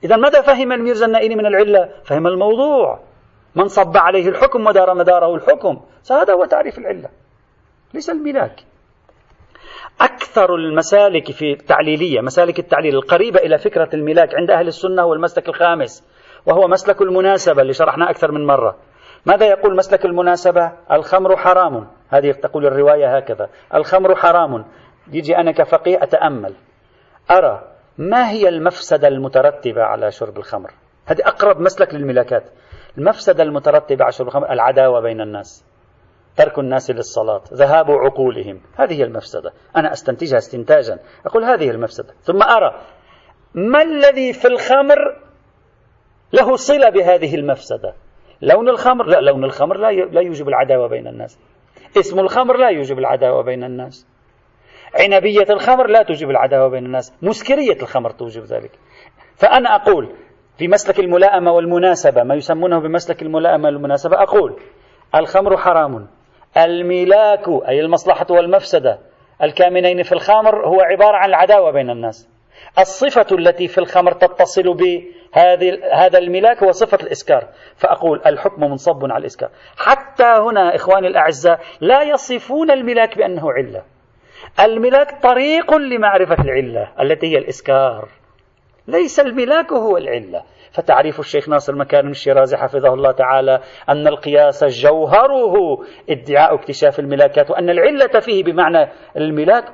إذا 0.03 0.15
ماذا 0.15 0.41
فهم 0.41 0.71
الميرزا 0.71 1.05
النائيني 1.05 1.35
من 1.35 1.45
العلة؟ 1.45 1.89
فهم 2.03 2.27
الموضوع. 2.27 2.99
من 3.55 3.67
صب 3.67 3.97
عليه 3.97 4.29
الحكم 4.29 4.67
ودار 4.67 4.93
مداره 4.93 5.35
الحكم. 5.35 5.81
فهذا 6.09 6.33
هو 6.33 6.45
تعريف 6.45 6.77
العلة. 6.77 7.09
ليس 7.93 8.09
الملاك. 8.09 8.63
أكثر 10.01 10.55
المسالك 10.55 11.31
في 11.31 11.51
التعليلية 11.51 12.21
مسالك 12.21 12.59
التعليل 12.59 12.95
القريبة 12.95 13.39
إلى 13.39 13.57
فكرة 13.57 13.89
الملاك 13.93 14.35
عند 14.35 14.51
أهل 14.51 14.67
السنة 14.67 15.01
هو 15.01 15.13
المسلك 15.13 15.49
الخامس 15.49 16.07
وهو 16.45 16.67
مسلك 16.67 17.01
المناسبة 17.01 17.61
اللي 17.61 17.73
شرحناه 17.73 18.09
أكثر 18.09 18.31
من 18.31 18.45
مرة. 18.45 18.77
ماذا 19.25 19.45
يقول 19.45 19.75
مسلك 19.75 20.05
المناسبة؟ 20.05 20.71
الخمر 20.91 21.37
حرام. 21.37 21.87
هذه 22.09 22.31
تقول 22.31 22.65
الرواية 22.65 23.17
هكذا. 23.17 23.49
الخمر 23.75 24.15
حرام. 24.15 24.65
يجي 25.11 25.37
أنا 25.37 25.51
كفقيه 25.51 26.03
أتأمل. 26.03 26.53
أرى 27.31 27.63
ما 27.97 28.29
هي 28.29 28.49
المفسدة 28.49 29.07
المترتبة 29.07 29.83
على 29.83 30.11
شرب 30.11 30.37
الخمر؟ 30.37 30.71
هذه 31.05 31.21
أقرب 31.25 31.59
مسلك 31.59 31.93
للملاكات. 31.93 32.43
المفسدة 32.97 33.43
المترتبة 33.43 34.03
على 34.03 34.11
شرب 34.11 34.27
الخمر 34.27 34.51
العداوة 34.51 35.01
بين 35.01 35.21
الناس. 35.21 35.70
ترك 36.37 36.59
الناس 36.59 36.91
للصلاة 36.91 37.41
ذهاب 37.53 37.91
عقولهم. 37.91 38.61
هذه 38.77 39.03
المفسدة. 39.03 39.53
أنا 39.75 39.91
أستنتجها 39.93 40.37
استنتاجا. 40.37 40.99
أقول 41.25 41.43
هذه 41.43 41.69
المفسدة. 41.69 42.13
ثم 42.21 42.43
أرى 42.43 42.81
ما 43.53 43.81
الذي 43.81 44.33
في 44.33 44.47
الخمر 44.47 44.97
له 46.33 46.55
صلة 46.55 46.89
بهذه 46.89 47.35
المفسدة؟ 47.35 47.93
لون 48.41 48.69
الخمر؟ 48.69 49.05
لا 49.05 49.21
لون 49.21 49.43
الخمر 49.43 49.77
لا 49.77 49.91
لا 49.91 50.21
يوجب 50.21 50.47
العداوة 50.47 50.87
بين 50.87 51.07
الناس. 51.07 51.39
اسم 51.97 52.19
الخمر 52.19 52.57
لا 52.57 52.69
يوجب 52.69 52.99
العداوة 52.99 53.43
بين 53.43 53.63
الناس. 53.63 54.07
عنبية 54.99 55.45
الخمر 55.49 55.87
لا 55.87 56.03
توجب 56.03 56.29
العداوة 56.29 56.69
بين 56.69 56.85
الناس. 56.85 57.13
مسكرية 57.21 57.81
الخمر 57.81 58.09
توجب 58.09 58.43
ذلك. 58.43 58.71
فأنا 59.35 59.75
أقول 59.75 60.15
في 60.57 60.67
مسلك 60.67 60.99
الملائمة 60.99 61.51
والمناسبة 61.51 62.23
ما 62.23 62.35
يسمونه 62.35 62.79
بمسلك 62.79 63.21
الملائمة 63.21 63.65
والمناسبة 63.65 64.23
أقول 64.23 64.59
الخمر 65.15 65.57
حرام. 65.57 66.07
الملاك 66.57 67.47
أي 67.67 67.79
المصلحة 67.79 68.25
والمفسدة 68.29 68.99
الكامنين 69.43 70.03
في 70.03 70.11
الخمر 70.11 70.67
هو 70.67 70.81
عبارة 70.81 71.17
عن 71.17 71.29
العداوة 71.29 71.71
بين 71.71 71.89
الناس. 71.89 72.29
الصفة 72.79 73.35
التي 73.35 73.67
في 73.67 73.77
الخمر 73.77 74.11
تتصل 74.11 74.73
بهذه 74.73 75.79
هذا 75.93 76.17
الملاك 76.17 76.63
هو 76.63 76.71
صفة 76.71 76.97
الإسكار. 77.03 77.47
فأقول 77.75 78.21
الحكم 78.25 78.61
منصب 78.61 79.05
على 79.05 79.17
الإسكار. 79.17 79.49
حتى 79.77 80.23
هنا 80.23 80.75
إخواني 80.75 81.07
الأعزاء 81.07 81.59
لا 81.81 82.01
يصفون 82.03 82.71
الملاك 82.71 83.17
بأنه 83.17 83.51
علة. 83.51 83.83
الملاك 84.59 85.21
طريق 85.23 85.73
لمعرفة 85.73 86.43
العلة 86.43 86.91
التي 87.01 87.27
هي 87.27 87.37
الإسكار. 87.37 88.07
ليس 88.87 89.19
الملاك 89.19 89.73
هو 89.73 89.97
العلة. 89.97 90.43
فتعريف 90.73 91.19
الشيخ 91.19 91.49
ناصر 91.49 91.75
مكارم 91.75 92.09
الشيرازي 92.09 92.57
حفظه 92.57 92.93
الله 92.93 93.11
تعالى 93.11 93.59
أن 93.89 94.07
القياس 94.07 94.63
جوهره 94.63 95.55
ادعاء 96.09 96.55
اكتشاف 96.55 96.99
الملاكات 96.99 97.51
وأن 97.51 97.69
العلة 97.69 98.19
فيه 98.19 98.43
بمعنى 98.43 98.91
الملاك. 99.17 99.65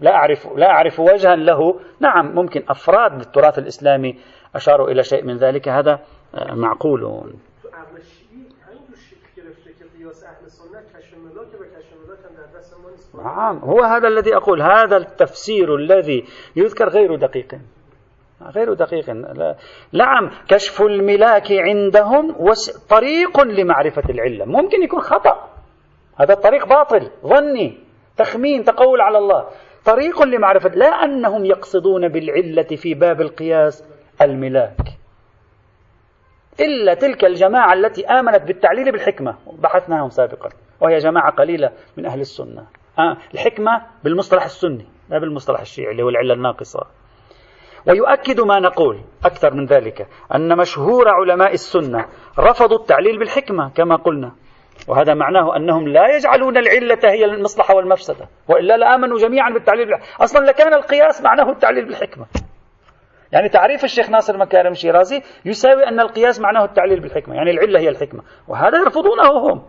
لا 0.00 0.10
أعرف 0.10 0.46
لا 0.56 0.66
أعرف 0.66 1.00
وجها 1.00 1.36
له. 1.36 1.80
نعم 2.00 2.34
ممكن 2.34 2.62
أفراد 2.68 3.18
بالتراث 3.18 3.58
الإسلامي 3.58 4.18
أشاروا 4.54 4.88
إلى 4.90 5.02
شيء 5.02 5.24
من 5.24 5.36
ذلك. 5.36 5.68
هذا 5.68 5.98
معقول. 6.52 7.00
نعم 13.24 13.58
هو 13.58 13.82
هذا 13.82 14.08
الذي 14.08 14.36
أقول. 14.36 14.62
هذا 14.62 14.96
التفسير 14.96 15.74
الذي 15.74 16.24
يذكر 16.56 16.88
غير 16.88 17.16
دقيق. 17.16 17.54
غير 18.42 18.72
دقيق. 18.72 19.10
نعم 19.92 20.30
كشف 20.48 20.82
الملاك 20.82 21.52
عندهم 21.52 22.34
طريق 22.90 23.40
لمعرفة 23.40 24.02
العلة. 24.10 24.44
ممكن 24.44 24.82
يكون 24.82 25.00
خطأ. 25.00 25.50
هذا 26.16 26.32
الطريق 26.32 26.66
باطل 26.66 27.10
ظني 27.26 27.78
تخمين 28.16 28.64
تقول 28.64 29.00
على 29.00 29.18
الله. 29.18 29.48
طريق 29.84 30.22
لمعرفة 30.22 30.68
لا 30.68 30.86
أنهم 30.86 31.44
يقصدون 31.44 32.08
بالعلة 32.08 32.76
في 32.76 32.94
باب 32.94 33.20
القياس 33.20 33.84
الملاك. 34.22 34.80
إلا 36.60 36.94
تلك 36.94 37.24
الجماعة 37.24 37.72
التي 37.72 38.06
آمنت 38.06 38.42
بالتعليل 38.42 38.92
بالحكمة. 38.92 39.36
بحثناهم 39.58 40.08
سابقا. 40.08 40.48
وهي 40.80 40.98
جماعة 40.98 41.30
قليلة 41.30 41.70
من 41.96 42.06
أهل 42.06 42.20
السنة. 42.20 42.66
آه 42.98 43.16
الحكمة 43.34 43.82
بالمصطلح 44.04 44.44
السني 44.44 44.86
لا 45.10 45.18
بالمصطلح 45.18 45.60
الشيعي 45.60 45.92
اللي 45.92 46.02
هو 46.02 46.08
العلة 46.08 46.34
الناقصة. 46.34 46.86
ويؤكد 47.88 48.40
ما 48.40 48.60
نقول 48.60 49.00
أكثر 49.24 49.54
من 49.54 49.66
ذلك 49.66 50.06
أن 50.34 50.58
مشهور 50.58 51.08
علماء 51.08 51.52
السنة 51.52 52.06
رفضوا 52.38 52.78
التعليل 52.78 53.18
بالحكمة 53.18 53.70
كما 53.70 53.96
قلنا. 53.96 54.32
وهذا 54.88 55.14
معناه 55.14 55.56
أنهم 55.56 55.88
لا 55.88 56.16
يجعلون 56.16 56.56
العلة 56.56 56.98
هي 57.04 57.24
المصلحة 57.24 57.74
والمفسدة 57.74 58.28
وإلا 58.48 58.76
لآمنوا 58.76 59.18
جميعا 59.18 59.50
بالتعليل 59.50 59.86
بالحكمة. 59.86 60.24
أصلا 60.24 60.46
لكان 60.46 60.74
القياس 60.74 61.22
معناه 61.22 61.50
التعليل 61.50 61.84
بالحكمة. 61.84 62.26
يعني 63.32 63.48
تعريف 63.48 63.84
الشيخ 63.84 64.10
ناصر 64.10 64.38
مكارم 64.38 64.72
الشيرازي 64.72 65.22
يساوي 65.44 65.88
أن 65.88 66.00
القياس 66.00 66.40
معناه 66.40 66.64
التعليل 66.64 67.00
بالحكمة 67.00 67.34
يعني 67.34 67.50
العلة 67.50 67.80
هي 67.80 67.88
الحكمة. 67.88 68.22
وهذا 68.48 68.78
يرفضونه 68.78 69.52
هم. 69.52 69.62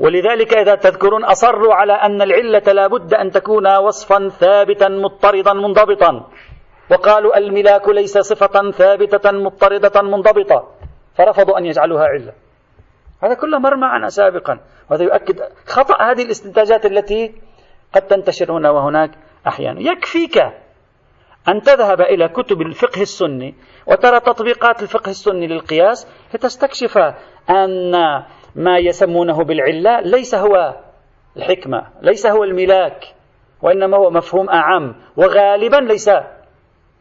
ولذلك 0.00 0.56
إذا 0.56 0.74
تذكرون 0.74 1.24
أصروا 1.24 1.74
على 1.74 1.92
أن 1.92 2.22
العلة 2.22 2.72
لا 2.72 2.86
بد 2.86 3.14
أن 3.14 3.30
تكون 3.30 3.76
وصفا 3.76 4.28
ثابتا 4.28 4.88
مضطردا 4.88 5.52
منضبطا. 5.52 6.30
وقالوا 6.90 7.38
الملاك 7.38 7.88
ليس 7.88 8.18
صفة 8.18 8.70
ثابتة 8.70 9.30
مضطردة 9.30 10.02
منضبطة. 10.02 10.68
فرفضوا 11.14 11.58
أن 11.58 11.66
يجعلوها 11.66 12.04
علة. 12.04 12.32
هذا 13.22 13.34
كله 13.34 13.58
مر 13.58 13.76
معنا 13.76 14.08
سابقا. 14.08 14.58
وهذا 14.90 15.04
يؤكد 15.04 15.40
خطأ 15.66 16.02
هذه 16.02 16.22
الاستنتاجات 16.22 16.86
التي 16.86 17.34
قد 17.94 18.02
تنتشر 18.02 18.52
هنا 18.52 18.70
وهناك 18.70 19.10
أحيانا. 19.46 19.80
يكفيك 19.80 20.38
أن 21.48 21.62
تذهب 21.62 22.00
إلى 22.00 22.28
كتب 22.28 22.60
الفقه 22.60 23.02
السني 23.02 23.54
وترى 23.86 24.20
تطبيقات 24.20 24.82
الفقه 24.82 25.10
السني 25.10 25.46
للقياس 25.46 26.08
لتستكشف 26.34 26.98
أن 27.50 27.92
ما 28.56 28.78
يسمونه 28.78 29.44
بالعلة 29.44 30.00
ليس 30.00 30.34
هو 30.34 30.76
الحكمة 31.36 31.86
ليس 32.02 32.26
هو 32.26 32.44
الملاك 32.44 33.04
وإنما 33.62 33.96
هو 33.96 34.10
مفهوم 34.10 34.48
أعم 34.50 34.94
وغالبا 35.16 35.76
ليس 35.76 36.10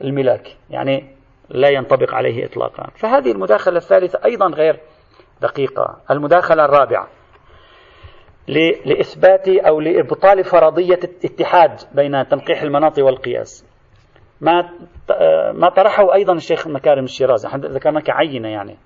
الملاك 0.01 0.57
يعني 0.69 1.15
لا 1.49 1.69
ينطبق 1.69 2.13
عليه 2.13 2.45
إطلاقا. 2.45 2.89
فهذه 2.95 3.31
المداخلة 3.31 3.77
الثالثة 3.77 4.19
أيضا 4.25 4.47
غير 4.47 4.79
دقيقة. 5.41 5.97
المداخلة 6.11 6.65
الرابعة 6.65 7.07
لإثبات 8.85 9.47
أو 9.47 9.79
لإبطال 9.79 10.43
فرضية 10.43 10.99
الاتحاد 11.03 11.79
بين 11.95 12.27
تنقيح 12.27 12.61
المناط 12.61 12.99
والقياس. 12.99 13.65
ما 14.41 14.69
ما 15.53 15.69
طرحه 15.69 16.13
أيضا 16.13 16.33
الشيخ 16.33 16.67
مكارم 16.67 17.03
الشيرازي 17.03 17.49
ذكرنا 17.55 17.99
كعينة 17.99 18.49
يعني. 18.49 18.77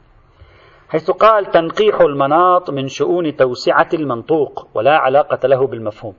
حيث 0.89 1.11
قال 1.11 1.51
تنقيح 1.51 2.01
المناط 2.01 2.69
من 2.69 2.87
شؤون 2.87 3.35
توسعة 3.35 3.89
المنطوق 3.93 4.67
ولا 4.73 4.97
علاقة 4.97 5.47
له 5.47 5.67
بالمفهوم. 5.67 6.13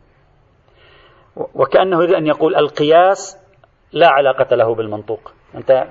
وكأنه 1.36 2.02
يريد 2.02 2.14
أن 2.14 2.26
يقول 2.26 2.56
القياس 2.56 3.38
لا 3.92 4.08
علاقة 4.08 4.56
له 4.56 4.74
بالمنطوق. 4.74 5.32
أنت 5.54 5.86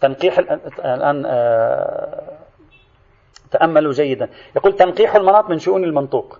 تنقيح 0.00 0.38
الآن 0.38 1.26
آه، 1.26 2.38
تأملوا 3.50 3.92
جيدا. 3.92 4.28
يقول 4.56 4.72
تنقيح 4.72 5.16
المناط 5.16 5.50
من 5.50 5.58
شؤون 5.58 5.84
المنطوق. 5.84 6.38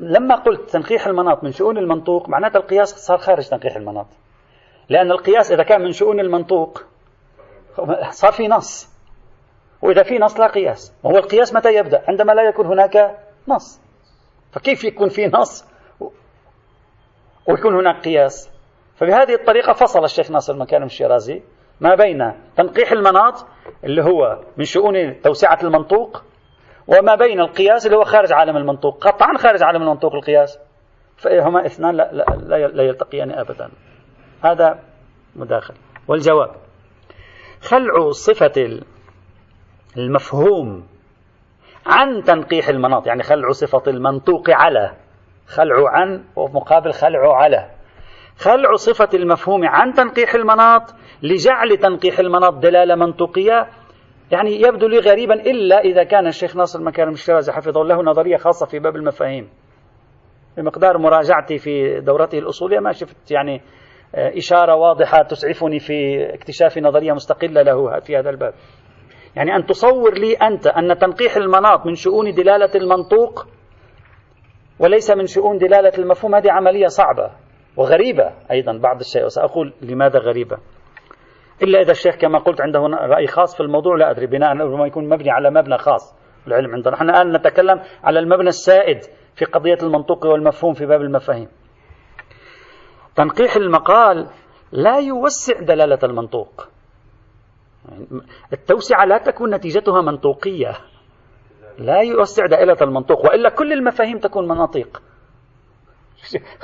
لما 0.00 0.34
قلت 0.34 0.70
تنقيح 0.70 1.06
المناط 1.06 1.44
من 1.44 1.52
شؤون 1.52 1.78
المنطوق 1.78 2.28
معناته 2.28 2.56
القياس 2.56 2.88
صار 2.88 3.18
خارج 3.18 3.48
تنقيح 3.48 3.76
المناط. 3.76 4.06
لأن 4.88 5.10
القياس 5.10 5.52
إذا 5.52 5.62
كان 5.62 5.82
من 5.82 5.92
شؤون 5.92 6.20
المنطوق 6.20 6.82
صار 8.10 8.32
في 8.32 8.48
نص. 8.48 8.97
وإذا 9.82 10.02
في 10.02 10.18
نص 10.18 10.40
لا 10.40 10.46
قياس. 10.46 10.94
وهو 11.02 11.16
القياس 11.16 11.54
متى 11.54 11.74
يبدأ؟ 11.74 12.02
عندما 12.08 12.32
لا 12.32 12.42
يكون 12.42 12.66
هناك 12.66 13.18
نص. 13.48 13.80
فكيف 14.52 14.84
يكون 14.84 15.08
في 15.08 15.26
نص 15.26 15.68
ويكون 17.48 17.74
هناك 17.74 18.04
قياس؟ 18.04 18.50
فبهذه 18.96 19.34
الطريقة 19.34 19.72
فصل 19.72 20.04
الشيخ 20.04 20.30
ناصر 20.30 20.56
مكارم 20.56 20.84
الشيرازي 20.84 21.42
ما 21.80 21.94
بين 21.94 22.32
تنقيح 22.56 22.92
المناط 22.92 23.46
اللي 23.84 24.02
هو 24.02 24.40
من 24.56 24.64
شؤون 24.64 25.20
توسعة 25.20 25.58
المنطوق 25.62 26.22
وما 26.86 27.14
بين 27.14 27.40
القياس 27.40 27.86
اللي 27.86 27.96
هو 27.96 28.04
خارج 28.04 28.32
عالم 28.32 28.56
المنطوق. 28.56 29.06
قطعا 29.06 29.36
خارج 29.38 29.62
عالم 29.62 29.82
المنطوق 29.82 30.14
القياس. 30.14 30.58
فهما 31.16 31.66
اثنان 31.66 31.94
لا, 31.94 32.12
لا, 32.12 32.24
لا, 32.36 32.66
لا 32.66 32.82
يلتقيان 32.82 33.30
أبدا. 33.30 33.70
هذا 34.44 34.78
مداخل. 35.36 35.74
والجواب 36.08 36.50
خلع 37.60 38.10
صفة 38.10 38.80
المفهوم 39.98 40.86
عن 41.86 42.22
تنقيح 42.22 42.68
المناط 42.68 43.06
يعني 43.06 43.22
خلع 43.22 43.50
صفة 43.50 43.82
المنطوق 43.86 44.50
على 44.50 44.92
خلع 45.46 45.90
عن 45.90 46.24
ومقابل 46.36 46.92
خلع 46.92 47.36
على. 47.36 47.70
خلع 48.38 48.74
صفة 48.74 49.08
المفهوم 49.14 49.66
عن 49.66 49.92
تنقيح 49.92 50.34
المناط 50.34 50.82
لجعل 51.22 51.76
تنقيح 51.76 52.18
المناط 52.18 52.54
دلالة 52.54 52.94
منطقية 52.94 53.68
يعني 54.30 54.60
يبدو 54.60 54.88
لي 54.88 54.98
غريبا 54.98 55.34
إلا 55.34 55.80
إذا 55.80 56.04
كان 56.04 56.26
الشيخ 56.26 56.56
ناصر 56.56 56.82
مكارم 56.82 57.12
الشيرازي 57.12 57.52
حفظه 57.52 57.82
الله 57.82 58.02
نظرية 58.02 58.36
خاصة 58.36 58.66
في 58.66 58.78
باب 58.78 58.96
المفاهيم. 58.96 59.48
بمقدار 60.56 60.98
مراجعتي 60.98 61.58
في 61.58 62.00
دورته 62.00 62.38
الأصولية 62.38 62.78
ما 62.78 62.92
شفت 62.92 63.30
يعني 63.30 63.62
آه، 64.14 64.36
إشارة 64.36 64.74
واضحة 64.74 65.22
تسعفني 65.22 65.78
في 65.78 66.26
اكتشاف 66.34 66.78
نظرية 66.78 67.12
مستقلة 67.12 67.62
له 67.62 68.00
في 68.00 68.16
هذا 68.16 68.30
الباب. 68.30 68.54
يعني 69.38 69.56
أن 69.56 69.66
تصور 69.66 70.14
لي 70.14 70.34
أنت 70.34 70.66
أن 70.66 70.98
تنقيح 70.98 71.36
المناط 71.36 71.86
من 71.86 71.94
شؤون 71.94 72.34
دلالة 72.34 72.70
المنطوق 72.74 73.46
وليس 74.78 75.10
من 75.10 75.26
شؤون 75.26 75.58
دلالة 75.58 75.92
المفهوم 75.98 76.34
هذه 76.34 76.52
عملية 76.52 76.86
صعبة 76.86 77.30
وغريبة 77.76 78.32
أيضا 78.50 78.78
بعض 78.82 79.00
الشيء 79.00 79.24
وسأقول 79.24 79.72
لماذا 79.82 80.18
غريبة. 80.18 80.58
إلا 81.62 81.80
إذا 81.80 81.90
الشيخ 81.90 82.16
كما 82.16 82.38
قلت 82.38 82.60
عنده 82.60 82.80
رأي 82.80 83.26
خاص 83.26 83.56
في 83.56 83.62
الموضوع 83.62 83.96
لا 83.96 84.10
أدري 84.10 84.26
بناء 84.26 84.56
ربما 84.56 84.86
يكون 84.86 85.08
مبني 85.08 85.30
على 85.30 85.50
مبنى 85.50 85.78
خاص 85.78 86.14
العلم 86.46 86.74
عندنا. 86.74 86.94
نحن 86.94 87.10
الآن 87.10 87.32
نتكلم 87.32 87.80
على 88.04 88.18
المبنى 88.18 88.48
السائد 88.48 88.98
في 89.36 89.44
قضية 89.44 89.78
المنطوق 89.82 90.26
والمفهوم 90.26 90.72
في 90.72 90.86
باب 90.86 91.00
المفاهيم. 91.00 91.48
تنقيح 93.16 93.56
المقال 93.56 94.26
لا 94.72 94.98
يوسع 94.98 95.60
دلالة 95.60 95.98
المنطوق. 96.02 96.68
التوسعة 98.52 99.04
لا 99.04 99.18
تكون 99.18 99.54
نتيجتها 99.54 100.02
منطوقية. 100.02 100.72
لا 101.78 102.00
يوسع 102.00 102.46
دائرة 102.46 102.78
المنطوق 102.82 103.24
وإلا 103.24 103.48
كل 103.48 103.72
المفاهيم 103.72 104.18
تكون 104.18 104.48
مناطيق. 104.48 105.02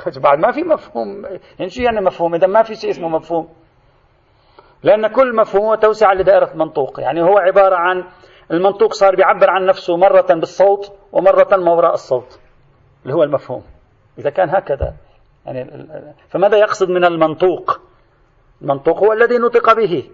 بعد 0.23 0.39
ما 0.39 0.51
في 0.51 0.63
مفهوم 0.63 1.25
يعني 1.59 1.69
شو 1.69 1.81
يعني 1.81 2.01
مفهوم 2.01 2.35
إذا 2.35 2.47
ما 2.47 2.63
في 2.63 2.75
شيء 2.75 2.89
اسمه 2.89 3.09
مفهوم. 3.09 3.49
لأن 4.83 5.07
كل 5.07 5.35
مفهوم 5.35 5.65
هو 5.65 5.75
توسعة 5.75 6.13
لدائرة 6.13 6.53
منطوق 6.55 6.99
يعني 6.99 7.21
هو 7.21 7.37
عبارة 7.37 7.75
عن 7.75 8.03
المنطوق 8.51 8.93
صار 8.93 9.15
بيعبر 9.15 9.49
عن 9.49 9.65
نفسه 9.65 9.97
مرة 9.97 10.27
بالصوت 10.29 10.93
ومرة 11.11 11.57
ما 11.57 11.71
وراء 11.71 11.93
الصوت 11.93 12.39
اللي 13.03 13.13
هو 13.13 13.23
المفهوم. 13.23 13.63
إذا 14.19 14.29
كان 14.29 14.49
هكذا 14.49 14.93
يعني 15.45 15.87
فماذا 16.27 16.57
يقصد 16.57 16.89
من 16.89 17.05
المنطوق؟ 17.05 17.79
المنطوق 18.61 18.99
هو 19.03 19.13
الذي 19.13 19.37
نطق 19.37 19.73
به. 19.73 20.09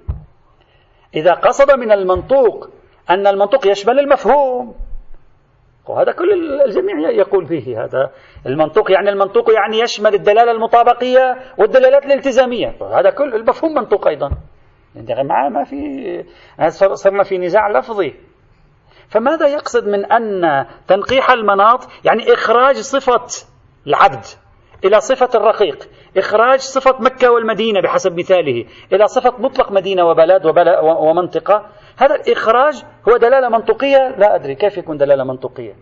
إذا 1.15 1.33
قصد 1.33 1.71
من 1.71 1.91
المنطوق 1.91 2.69
أن 3.09 3.27
المنطوق 3.27 3.67
يشمل 3.67 3.99
المفهوم. 3.99 4.75
وهذا 5.87 6.11
كل 6.11 6.61
الجميع 6.65 7.09
يقول 7.09 7.45
فيه 7.45 7.83
هذا. 7.83 8.11
المنطوق 8.45 8.91
يعني 8.91 9.09
المنطوق 9.09 9.51
يعني 9.51 9.79
يشمل 9.79 10.13
الدلالة 10.13 10.51
المطابقية 10.51 11.37
والدلالات 11.57 12.05
الالتزامية. 12.05 12.75
هذا 12.99 13.09
كل 13.09 13.35
المفهوم 13.35 13.73
منطوق 13.73 14.07
أيضا. 14.07 14.31
يعني 14.95 15.23
ما 15.49 15.63
في 15.63 16.23
صرنا 16.93 17.23
في 17.23 17.37
نزاع 17.37 17.69
لفظي. 17.69 18.13
فماذا 19.07 19.47
يقصد 19.47 19.87
من 19.87 20.11
أن 20.11 20.65
تنقيح 20.87 21.31
المناط 21.31 21.87
يعني 22.05 22.33
إخراج 22.33 22.75
صفة 22.75 23.47
العبد؟ 23.87 24.23
إلى 24.85 25.01
صفة 25.01 25.29
الرقيق. 25.35 25.89
إخراج 26.17 26.59
صفة 26.59 26.95
مكة 26.99 27.31
والمدينة 27.31 27.81
بحسب 27.81 28.19
مثاله. 28.19 28.65
إلى 28.93 29.07
صفة 29.07 29.33
مطلق 29.39 29.71
مدينة 29.71 30.05
وبلد 30.05 30.45
ومنطقة. 30.83 31.65
هذا 31.97 32.15
الإخراج 32.15 32.83
هو 33.09 33.17
دلالة 33.17 33.49
منطقية. 33.49 34.15
لا 34.17 34.35
أدري 34.35 34.55
كيف 34.55 34.77
يكون 34.77 34.97
دلالة 34.97 35.23
منطقية. 35.23 35.75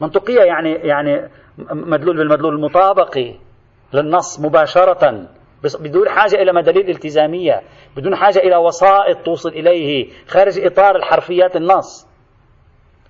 منطقية 0.00 0.40
يعني 0.40 0.72
يعني 0.72 1.28
مدلول 1.58 2.16
بالمدلول 2.16 2.54
المطابقي 2.54 3.34
للنص 3.92 4.40
مباشرة 4.40 5.28
بدون 5.80 6.08
حاجة 6.08 6.42
إلى 6.42 6.52
مدلول 6.52 6.90
التزامية 6.90 7.62
بدون 7.96 8.16
حاجة 8.16 8.38
إلى 8.38 8.56
وسائط 8.56 9.18
توصل 9.24 9.48
إليه 9.48 10.10
خارج 10.28 10.66
إطار 10.66 10.96
الحرفيات 10.96 11.56
النص. 11.56 12.08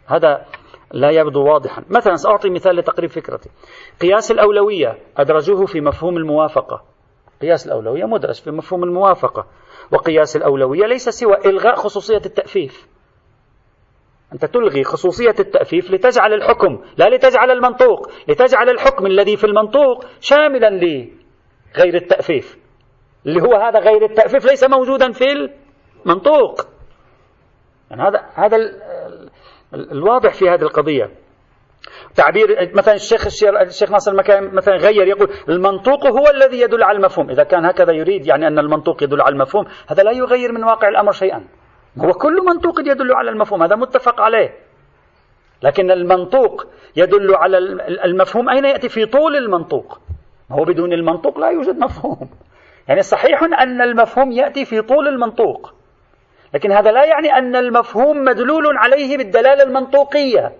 هذا 0.07 0.45
لا 0.93 1.11
يبدو 1.11 1.45
واضحا. 1.45 1.85
مثلا 1.91 2.15
سأعطي 2.15 2.51
مثال 2.51 2.77
لتقريب 2.77 3.11
فكرتي. 3.11 3.51
قياس 4.01 4.31
الأولوية 4.31 4.99
أدرجوه 5.17 5.67
في 5.67 5.81
مفهوم 5.81 6.17
الموافقة. 6.17 6.83
قياس 7.43 7.67
الأولوية 7.67 8.05
مدرج 8.05 8.43
في 8.43 8.51
مفهوم 8.51 8.85
الموافقة. 8.85 9.47
وقياس 9.93 10.37
الأولوية 10.37 10.87
ليس 10.87 11.09
سوى 11.09 11.37
إلغاء 11.47 11.75
خصوصية 11.75 12.23
التأفيف. 12.27 12.89
أنت 14.33 14.45
تلغي 14.45 14.85
خصوصية 14.85 15.35
التأفيف 15.41 15.91
لتجعل 15.91 16.33
الحكم 16.33 16.81
لا 16.97 17.09
لتجعل 17.09 17.51
المنطوق 17.51 18.11
لتجعل 18.29 18.69
الحكم 18.71 19.07
الذي 19.07 19.37
في 19.37 19.45
المنطوق 19.45 20.05
شاملا 20.21 20.71
لغير 20.71 21.95
التأفيف. 21.95 22.59
اللي 23.27 23.43
هو 23.43 23.55
هذا 23.55 23.79
غير 23.79 24.05
التأفيف 24.05 24.45
ليس 24.45 24.65
موجودا 24.65 25.13
في 25.13 25.25
المنطوق. 26.07 26.61
يعني 27.91 28.03
هذا 28.03 28.25
هذا 28.35 28.57
الواضح 29.75 30.35
في 30.35 30.49
هذه 30.49 30.63
القضية. 30.63 31.11
تعبير 32.15 32.71
مثلا 32.75 32.95
الشيخ 32.95 33.27
الشيخ 33.61 33.91
ناصر 33.91 34.13
المكان 34.13 34.55
مثلا 34.55 34.77
غير 34.77 35.07
يقول 35.07 35.29
المنطوق 35.49 36.07
هو 36.07 36.25
الذي 36.35 36.61
يدل 36.61 36.83
على 36.83 36.97
المفهوم. 36.97 37.31
إذا 37.31 37.43
كان 37.43 37.65
هكذا 37.65 37.93
يريد 37.93 38.27
يعني 38.27 38.47
أن 38.47 38.59
المنطوق 38.59 39.03
يدل 39.03 39.21
على 39.21 39.33
المفهوم 39.33 39.65
هذا 39.89 40.03
لا 40.03 40.11
يغير 40.11 40.53
من 40.53 40.65
واقع 40.65 40.89
الأمر 40.89 41.13
شيئا. 41.13 41.45
هو 41.99 42.13
كل 42.13 42.37
منطوق 42.47 42.81
يدل 42.81 43.15
على 43.15 43.31
المفهوم 43.31 43.63
هذا 43.63 43.77
متفق 43.77 44.21
عليه. 44.21 44.55
لكن 45.63 45.91
المنطوق 45.91 46.67
يدل 46.97 47.35
على 47.35 47.59
المفهوم 48.05 48.49
أين 48.49 48.65
يأتي 48.65 48.89
في 48.89 49.07
طول 49.07 49.37
المنطوق؟ 49.37 49.99
هو 50.53 50.65
بدون 50.65 50.93
المنطوق 50.93 51.39
لا 51.39 51.51
يوجد 51.51 51.79
مفهوم. 51.79 52.31
يعني 52.89 53.03
صحيح 53.03 53.43
أن 53.43 53.83
المفهوم 53.83 54.33
يأتي 54.33 54.65
في 54.65 54.83
طول 54.83 55.09
المنطوق. 55.09 55.75
لكن 56.55 56.73
هذا 56.73 56.91
لا 56.91 57.05
يعني 57.05 57.39
أن 57.39 57.57
المفهوم 57.57 58.25
مدلول 58.25 58.77
عليه 58.77 59.17
بالدلالة 59.17 59.63
المنطوقية. 59.63 60.53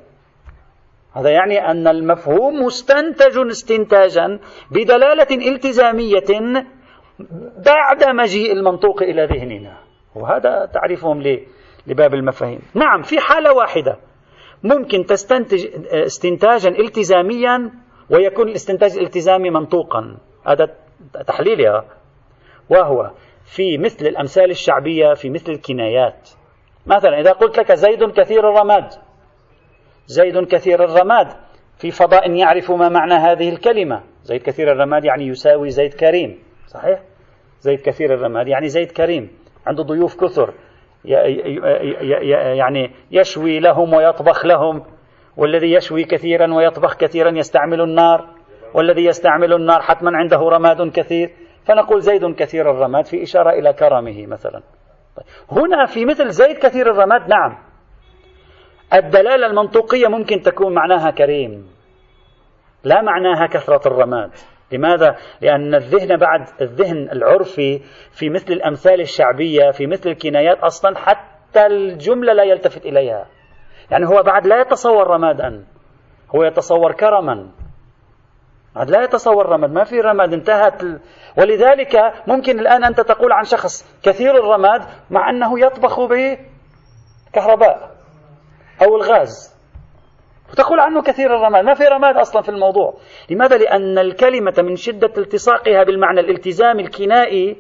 هذا 1.13 1.31
يعني 1.31 1.71
أن 1.71 1.89
المفهوم 1.89 2.65
مستنتج 2.65 3.39
استنتاجا 3.39 4.39
بدلالة 4.71 5.51
التزامية 5.53 6.65
بعد 7.67 8.05
مجيء 8.05 8.53
المنطوق 8.53 9.03
إلى 9.03 9.25
ذهننا. 9.27 9.79
وهذا 10.15 10.71
تعريفهم 10.75 11.23
لباب 11.87 12.15
المفاهيم. 12.15 12.61
نعم 12.75 13.03
في 13.03 13.21
حالة 13.21 13.53
واحدة. 13.53 13.97
ممكن 14.65 15.05
تستنتج 15.05 15.67
استنتاجا 15.93 16.69
التزاميا 16.69 17.71
ويكون 18.11 18.49
الاستنتاج 18.49 18.99
الالتزامي 18.99 19.51
منطوقا. 19.51 20.17
هذا 20.47 20.69
تحليلها. 21.27 21.85
وهو 22.71 23.11
في 23.45 23.79
مثل 23.79 24.07
الأمثال 24.07 24.51
الشعبية 24.51 25.15
في 25.15 25.31
مثل 25.31 25.53
الكنايات. 25.53 26.31
مثلا 26.87 27.21
إذا 27.21 27.33
قلت 27.33 27.59
لك 27.59 27.73
زيد 27.73 28.05
كثير 28.05 28.49
الرماد 28.51 28.89
زيد 30.07 30.45
كثير 30.45 30.85
الرماد 30.85 31.27
في 31.79 31.91
فضاء 31.91 32.31
يعرف 32.31 32.71
ما 32.71 32.89
معنى 32.89 33.15
هذه 33.15 33.49
الكلمة. 33.49 34.03
زيد 34.23 34.43
كثير 34.43 34.73
الرماد 34.73 35.05
يعني 35.05 35.27
يساوي 35.27 35.71
زيد 35.71 35.95
كريم. 35.95 36.39
صحيح؟ 36.67 37.01
زيد 37.61 37.81
كثير 37.81 38.15
الرماد 38.15 38.49
يعني 38.49 38.69
زيد 38.69 38.91
كريم 38.91 39.31
عنده 39.67 39.83
ضيوف 39.83 40.25
كثر 40.25 40.55
يعني 42.55 42.91
يشوي 43.11 43.61
لهم 43.61 43.95
ويطبخ 43.95 44.47
لهم. 44.47 44.83
والذي 45.37 45.73
يشوي 45.73 46.05
كثيرا 46.05 46.55
ويطبخ 46.55 46.97
كثيرا 46.97 47.31
يستعمل 47.31 47.81
النار. 47.81 48.29
والذي 48.75 49.05
يستعمل 49.05 49.53
النار 49.53 49.83
حتما 49.83 50.11
عنده 50.15 50.39
رماد 50.39 50.91
كثير. 50.91 51.31
فنقول 51.65 52.01
زيد 52.01 52.35
كثير 52.35 52.71
الرماد 52.71 53.05
في 53.05 53.23
إشارة 53.23 53.51
إلى 53.51 53.73
كرمه 53.73 54.27
مثلا. 54.27 54.63
طيب، 55.17 55.27
هنا 55.51 55.87
في 55.87 56.05
مثل 56.05 56.29
زيد 56.29 56.59
كثير 56.59 56.91
الرماد 56.91 57.29
نعم. 57.29 57.59
الدلالة 58.95 59.47
المنطوقية 59.47 60.09
ممكن 60.09 60.41
تكون 60.41 60.75
معناها 60.75 61.11
كريم 61.11 61.67
لا 62.85 63.03
معناها 63.03 63.47
كثرة 63.47 63.89
الرماد. 63.89 64.31
لماذا؟ 64.73 65.17
لأن 65.41 65.75
الذهن 65.75 66.17
بعد 66.17 66.49
الذهن 66.61 67.11
العرفي 67.13 67.79
في 68.11 68.31
مثل 68.31 68.53
الأمثال 68.53 69.01
الشعبية 69.01 69.71
في 69.71 69.87
مثل 69.87 70.11
الكنايات 70.11 70.59
أصلا 70.59 70.99
حتى 70.99 71.67
الجملة 71.67 72.33
لا 72.33 72.43
يلتفت 72.43 72.87
إليها. 72.87 73.27
يعني 73.91 74.07
هو 74.07 74.23
بعد 74.23 74.47
لا 74.47 74.61
يتصور 74.61 75.07
رمادا 75.07 75.65
هو 76.37 76.45
يتصور 76.45 76.93
كرما. 76.93 77.51
بعد 78.77 78.91
لا 78.91 79.03
يتصور 79.03 79.47
رماد 79.47 79.71
ما 79.71 79.85
في 79.85 80.01
رماد 80.01 80.33
انتهت 80.33 80.83
ولذلك 81.39 81.97
ممكن 82.27 82.59
الآن 82.61 82.85
أنت 82.85 83.01
تقول 83.01 83.33
عن 83.33 83.45
شخص 83.45 84.01
كثير 84.03 84.37
الرماد 84.37 84.83
مع 85.11 85.31
أنه 85.31 85.61
يطبخ 85.61 86.01
بكهرباء 86.01 87.91
أو 88.83 88.97
الغاز. 88.97 89.53
وتقول 90.53 90.81
عنه 90.81 91.03
كثير 91.03 91.37
الرماد 91.37 91.65
ما 91.65 91.75
في 91.75 91.85
رماد 91.85 92.17
أصلا 92.17 92.43
في 92.43 92.49
الموضوع. 92.49 92.95
لماذا؟ 93.31 93.57
لأن 93.57 93.99
الكلمة 93.99 94.55
من 94.59 94.77
شدة 94.77 95.13
التصاقها 95.19 95.85
بالمعنى 95.85 96.21
الالتزامي 96.21 96.83
الكنائي 96.83 97.57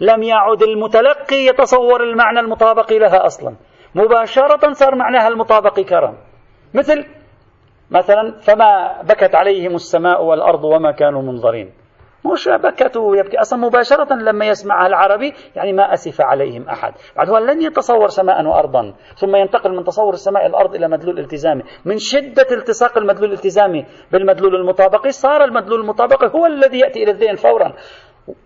لم 0.00 0.22
يعد 0.22 0.62
المتلقي 0.62 1.46
يتصور 1.46 2.02
المعنى 2.02 2.40
المطابق 2.40 2.92
لها 2.92 3.26
أصلا. 3.26 3.56
مباشرة 3.94 4.72
صار 4.72 4.94
معناها 4.94 5.28
المطابق 5.28 5.80
كرم. 5.80 6.16
مثل 6.74 7.06
مثلا 7.90 8.38
فما 8.40 9.02
بكت 9.02 9.34
عليهم 9.34 9.74
السماء 9.74 10.24
والأرض 10.24 10.64
وما 10.64 10.92
كانوا 10.92 11.22
منظرين. 11.22 11.72
مش 12.32 12.48
بكته 12.48 13.16
يبكي. 13.16 13.40
أصلا 13.40 13.58
مباشرة 13.58 14.14
لما 14.14 14.46
يسمعها 14.46 14.86
العربي 14.86 15.34
يعني 15.56 15.72
ما 15.72 15.92
أسف 15.92 16.20
عليهم 16.20 16.68
أحد. 16.68 16.92
بعد 17.16 17.30
هو 17.30 17.38
لن 17.38 17.62
يتصور 17.62 18.08
سماء 18.08 18.46
وأرضا 18.46 18.94
ثم 19.16 19.36
ينتقل 19.36 19.76
من 19.76 19.84
تصور 19.84 20.12
السماء 20.12 20.46
الأرض 20.46 20.74
إلى 20.74 20.88
مدلول 20.88 21.18
التزامي 21.18 21.62
من 21.84 21.98
شدة 21.98 22.46
التصاق 22.50 22.98
المدلول 22.98 23.28
الالتزامي 23.28 23.86
بالمدلول 24.12 24.54
المطابقي 24.54 25.10
صار 25.10 25.44
المدلول 25.44 25.80
المطابقي 25.80 26.30
هو 26.34 26.46
الذي 26.46 26.78
يأتي 26.78 27.02
إلى 27.02 27.10
الذهن 27.10 27.34
فورا. 27.34 27.72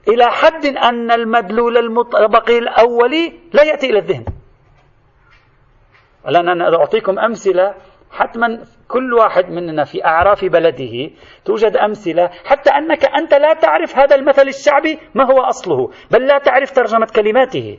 إلى 0.08 0.24
حد 0.24 0.66
أن 0.66 1.10
المدلول 1.10 1.78
المطابقي 1.78 2.58
الأولي 2.58 3.32
لا 3.52 3.62
يأتي 3.62 3.90
إلى 3.90 3.98
الذهن. 3.98 4.24
الآن 6.28 6.48
أنا 6.48 6.76
أعطيكم 6.76 7.18
أمثلة 7.18 7.74
حتما 8.14 8.64
كل 8.88 9.14
واحد 9.14 9.50
مننا 9.50 9.84
في 9.84 10.04
أعراف 10.04 10.44
بلده 10.44 11.10
توجد 11.44 11.76
أمثلة 11.76 12.30
حتى 12.44 12.70
أنك 12.70 13.04
أنت 13.04 13.34
لا 13.34 13.54
تعرف 13.54 13.98
هذا 13.98 14.16
المثل 14.16 14.48
الشعبي 14.48 14.98
ما 15.14 15.24
هو 15.24 15.40
أصله 15.40 15.90
بل 16.10 16.26
لا 16.26 16.38
تعرف 16.38 16.70
ترجمة 16.70 17.06
كلماته. 17.16 17.78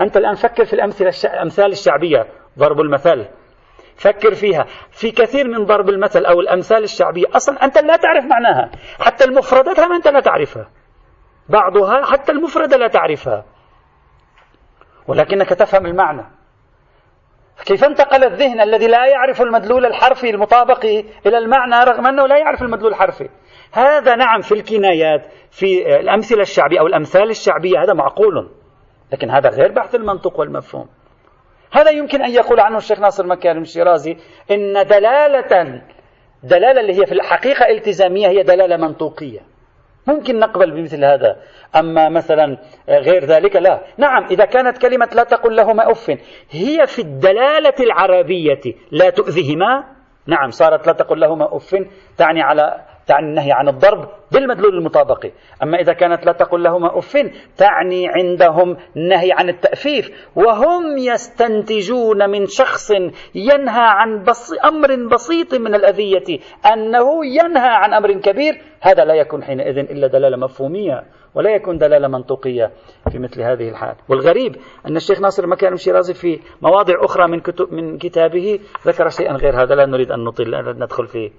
أنت 0.00 0.16
الآن 0.16 0.34
فكر 0.34 0.64
في 0.64 0.72
الأمثلة 0.72 1.12
الأمثال 1.24 1.72
الشعبية 1.72 2.26
ضرب 2.58 2.80
المثل. 2.80 3.26
فكر 3.96 4.34
فيها. 4.34 4.66
في 4.90 5.10
كثير 5.10 5.48
من 5.48 5.64
ضرب 5.64 5.88
المثل 5.88 6.24
أو 6.24 6.40
الأمثال 6.40 6.82
الشعبية 6.82 7.24
أصلا 7.34 7.64
أنت 7.64 7.78
لا 7.78 7.96
تعرف 7.96 8.24
معناها. 8.24 8.70
حتى 9.00 9.24
المفردات 9.24 9.80
هم 9.80 9.92
أنت 9.92 10.08
لا 10.08 10.20
تعرفها. 10.20 10.70
بعضها 11.48 12.04
حتى 12.04 12.32
المفردة 12.32 12.76
لا 12.76 12.88
تعرفها. 12.88 13.44
ولكنك 15.08 15.48
تفهم 15.48 15.86
المعنى. 15.86 16.39
كيف 17.66 17.84
انتقل 17.84 18.24
الذهن 18.24 18.60
الذي 18.60 18.86
لا 18.86 19.06
يعرف 19.06 19.42
المدلول 19.42 19.86
الحرفي 19.86 20.30
المطابق 20.30 20.84
إلى 21.26 21.38
المعنى 21.38 21.84
رغم 21.84 22.06
أنه 22.06 22.26
لا 22.26 22.38
يعرف 22.38 22.62
المدلول 22.62 22.90
الحرفي؟ 22.90 23.28
هذا 23.72 24.16
نعم 24.16 24.40
في 24.40 24.52
الكنايات 24.52 25.20
في 25.50 25.96
الأمثلة 26.00 26.42
الشعبية 26.42 26.80
أو 26.80 26.86
الأمثال 26.86 27.30
الشعبية 27.30 27.82
هذا 27.82 27.94
معقول. 27.94 28.50
لكن 29.12 29.30
هذا 29.30 29.48
غير 29.48 29.72
بحث 29.72 29.94
المنطق 29.94 30.40
والمفهوم. 30.40 30.88
هذا 31.72 31.90
يمكن 31.90 32.22
أن 32.22 32.30
يقول 32.30 32.60
عنه 32.60 32.76
الشيخ 32.76 33.00
ناصر 33.00 33.26
مكارم 33.26 33.62
الشيرازي 33.62 34.16
إن 34.50 34.72
دلالة 34.72 35.82
دلالة 36.42 36.80
اللي 36.80 37.00
هي 37.00 37.06
في 37.06 37.12
الحقيقة 37.12 37.68
التزامية 37.68 38.28
هي 38.28 38.42
دلالة 38.42 38.76
منطوقية. 38.76 39.49
ممكن 40.10 40.38
نقبل 40.38 40.70
بمثل 40.70 41.04
هذا. 41.04 41.36
أما 41.76 42.08
مثلا 42.08 42.56
غير 42.88 43.24
ذلك 43.24 43.56
لا. 43.56 43.80
نعم 43.98 44.24
إذا 44.30 44.44
كانت 44.44 44.78
كلمة 44.78 45.08
لا 45.14 45.24
تقل 45.24 45.56
لهما 45.56 45.90
أف 45.90 46.10
هي 46.50 46.86
في 46.86 46.98
الدلالة 46.98 47.74
العربية 47.80 48.60
لا 48.90 49.10
تؤذهما 49.10 49.84
نعم 50.26 50.50
صارت 50.50 50.86
لا 50.86 50.92
تقل 50.92 51.20
لهما 51.20 51.56
أف 51.56 51.76
تعني 52.18 52.42
على 52.42 52.80
تعني 53.06 53.26
النهي 53.26 53.52
عن 53.52 53.68
الضرب 53.68 54.08
بالمدلول 54.32 54.78
المطابق. 54.78 55.26
أما 55.62 55.80
إذا 55.80 55.92
كانت 55.92 56.26
لا 56.26 56.32
تقل 56.32 56.62
لهما 56.62 56.98
أف 56.98 57.16
تعني 57.56 58.08
عندهم 58.08 58.76
نهي 58.94 59.32
عن 59.32 59.48
التأفيف. 59.48 60.10
وهم 60.36 60.98
يستنتجون 60.98 62.30
من 62.30 62.46
شخص 62.46 62.90
ينهى 63.34 63.86
عن 64.00 64.22
بص... 64.22 64.52
أمر 64.64 65.08
بسيط 65.12 65.54
من 65.54 65.74
الأذية 65.74 66.38
أنه 66.72 67.26
ينهى 67.26 67.68
عن 67.68 67.94
أمر 67.94 68.12
كبير. 68.12 68.62
هذا 68.80 69.04
لا 69.04 69.14
يكون 69.14 69.42
حينئذ 69.42 69.78
إلا 69.78 70.06
دلالة 70.06 70.36
مفهومية 70.36 71.04
ولا 71.34 71.50
يكون 71.50 71.78
دلالة 71.78 72.08
منطقية 72.08 72.70
في 73.10 73.18
مثل 73.18 73.42
هذه 73.42 73.68
الحال. 73.68 73.94
والغريب 74.08 74.56
أن 74.86 74.96
الشيخ 74.96 75.20
ناصر 75.20 75.46
مكان 75.46 75.72
الشيرازي 75.72 76.14
في 76.14 76.40
مواضع 76.62 76.94
أخرى 77.04 77.28
من, 77.28 77.40
كتب 77.40 77.72
من 77.72 77.98
كتابه 77.98 78.60
ذكر 78.86 79.08
شيئا 79.08 79.32
غير 79.32 79.62
هذا. 79.62 79.74
لا 79.74 79.86
نريد 79.86 80.12
أن 80.12 80.24
نطيل 80.24 80.78
ندخل 80.78 81.06
في 81.06 81.30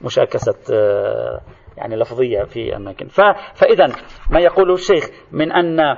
مشاكسة 0.00 0.74
آه، 0.74 1.40
يعني 1.76 1.96
لفظية 1.96 2.44
في 2.44 2.76
أماكن 2.76 3.06
فإذا 3.54 3.86
ما 4.30 4.40
يقوله 4.40 4.74
الشيخ 4.74 5.04
من 5.32 5.52
أن 5.52 5.96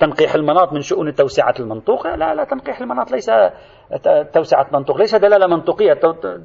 تنقيح 0.00 0.34
المناط 0.34 0.72
من 0.72 0.80
شؤون 0.80 1.14
توسعة 1.14 1.54
المنطوق 1.60 2.06
لا 2.06 2.34
لا 2.34 2.44
تنقيح 2.44 2.80
المناط 2.80 3.12
ليس 3.12 3.30
توسعة 4.32 4.66
منطوق 4.72 4.96
ليس 4.96 5.14
دلالة 5.14 5.46
منطقية 5.46 5.94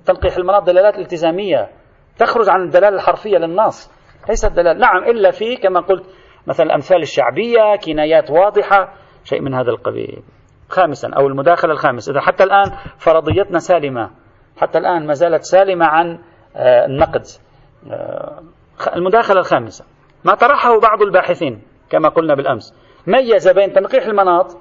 تنقيح 0.06 0.38
المناط 0.38 0.64
دلالات 0.64 0.98
التزامية. 0.98 1.70
تخرج 2.18 2.50
عن 2.50 2.62
الدلالة 2.62 2.96
الحرفية 2.96 3.38
للنص. 3.38 3.92
ليست 4.30 4.52
دلالة. 4.52 4.80
نعم 4.80 5.04
إلا 5.04 5.32
في 5.32 5.56
كما 5.56 5.80
قلت 5.80 6.06
مثلا 6.48 6.66
الأمثال 6.66 7.02
الشعبية 7.02 7.76
كنايات 7.86 8.32
واضحة 8.32 8.94
شيء 9.24 9.42
من 9.42 9.54
هذا 9.54 9.70
القبيل. 9.72 10.24
خامسا 10.70 11.10
أو 11.18 11.28
المداخلة 11.28 11.72
الخامس. 11.72 12.10
إذا 12.10 12.22
حتى 12.22 12.44
الآن 12.44 12.72
فرضيتنا 12.98 13.60
سالمة. 13.60 14.10
حتى 14.58 14.78
الآن 14.78 15.08
ما 15.08 15.14
زالت 15.14 15.44
سالمة 15.44 15.86
عن 15.86 16.20
النقد. 16.56 17.26
آه، 17.92 18.44
المداخلة 18.96 19.40
الخامسة. 19.40 19.86
ما 20.24 20.36
طرحه 20.36 20.80
بعض 20.80 21.02
الباحثين 21.02 21.62
كما 21.90 22.10
قلنا 22.10 22.36
بالأمس. 22.36 22.74
ميز 23.08 23.48
بين 23.48 23.74
تنقيح 23.74 24.06
المناط 24.06 24.58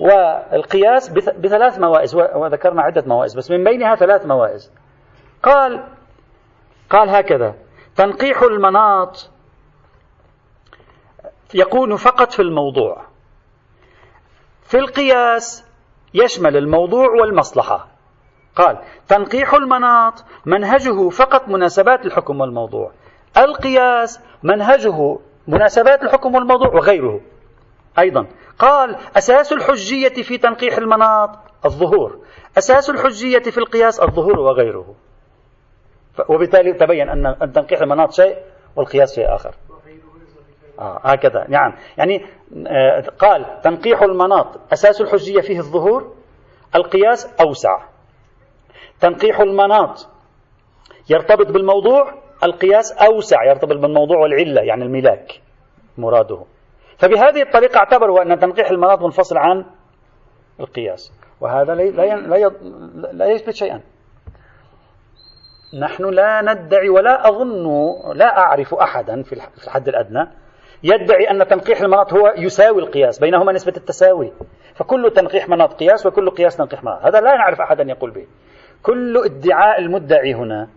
والقياس 0.00 1.08
بثلاث 1.38 1.78
موائز 1.78 2.14
وذكرنا 2.14 2.82
عدة 2.82 3.04
موائز 3.06 3.34
بس 3.34 3.50
من 3.50 3.64
بينها 3.64 3.94
ثلاث 3.94 4.26
موائز. 4.26 4.72
قال 5.42 5.84
قال 6.90 7.08
هكذا 7.08 7.54
تنقيح 7.96 8.42
المناط 8.42 9.30
يكون 11.54 11.96
فقط 11.96 12.32
في 12.32 12.42
الموضوع. 12.42 13.04
في 14.62 14.78
القياس 14.78 15.64
يشمل 16.14 16.56
الموضوع 16.56 17.08
والمصلحة. 17.10 17.93
قال 18.56 18.78
تنقيح 19.08 19.54
المناط 19.54 20.24
منهجه 20.46 21.08
فقط 21.08 21.48
مناسبات 21.48 22.06
الحكم 22.06 22.40
والموضوع. 22.40 22.92
القياس 23.36 24.20
منهجه 24.42 25.18
مناسبات 25.48 26.02
الحكم 26.02 26.34
والموضوع 26.34 26.68
وغيره. 26.68 27.20
أيضا 27.98 28.26
قال 28.58 28.96
أساس 29.16 29.52
الحجية 29.52 30.22
في 30.22 30.38
تنقيح 30.38 30.76
المناط 30.76 31.30
الظهور. 31.64 32.18
أساس 32.58 32.90
الحجية 32.90 33.38
في 33.38 33.58
القياس 33.58 34.00
الظهور 34.00 34.40
وغيره. 34.40 34.94
وبالتالي 36.28 36.72
تبين 36.72 37.08
أن 37.08 37.52
تنقيح 37.52 37.80
المناط 37.80 38.12
شيء 38.12 38.36
والقياس 38.76 39.14
شيء 39.14 39.34
آخر. 39.34 39.54
آه 40.78 41.00
هكذا. 41.04 41.46
نعم. 41.48 41.74
يعني 41.96 42.26
آه 42.66 43.04
قال 43.18 43.60
تنقيح 43.64 44.02
المناط 44.02 44.46
أساس 44.72 45.00
الحجية 45.00 45.40
فيه 45.40 45.58
الظهور. 45.58 46.14
القياس 46.74 47.34
أوسع. 47.40 47.93
تنقيح 49.00 49.40
المناط. 49.40 50.08
يرتبط 51.10 51.46
بالموضوع 51.46 52.14
القياس 52.44 52.92
أوسع 52.92 53.44
يرتبط 53.44 53.76
بالموضوع 53.76 54.18
والعلة 54.18 54.62
يعني 54.62 54.84
الملاك 54.84 55.40
مراده. 55.98 56.44
فبهذه 56.98 57.42
الطريقة 57.42 57.78
اعتبروا 57.78 58.22
أن 58.22 58.38
تنقيح 58.38 58.70
المناط 58.70 59.02
منفصل 59.02 59.36
عن 59.36 59.64
القياس. 60.60 61.12
وهذا 61.40 61.74
لا 61.74 61.82
لا 61.82 62.50
لا 63.12 63.26
يثبت 63.26 63.54
شيئا. 63.54 63.80
نحن 65.80 66.04
لا 66.04 66.42
ندعي 66.42 66.88
ولا 66.88 67.28
أظن 67.28 67.66
لا 68.14 68.38
أعرف 68.38 68.74
أحدا 68.74 69.22
في 69.22 69.32
الحد 69.64 69.88
الأدنى 69.88 70.28
يدعي 70.82 71.30
أن 71.30 71.46
تنقيح 71.48 71.80
المناط 71.80 72.12
هو 72.12 72.34
يساوي 72.36 72.82
القياس 72.82 73.18
بينهما 73.18 73.52
نسبة 73.52 73.72
التساوي. 73.76 74.32
فكل 74.74 75.12
تنقيح 75.16 75.48
مناط 75.48 75.72
قياس 75.72 76.06
وكل 76.06 76.30
قياس 76.30 76.56
تنقيح 76.56 76.84
مناط. 76.84 77.02
هذا 77.02 77.20
لا 77.20 77.36
نعرف 77.36 77.60
أحدا 77.60 77.84
يقول 77.84 78.10
به. 78.10 78.26
كل 78.84 79.24
ادعاء 79.24 79.80
المدعي 79.80 80.34
هنا 80.34 80.68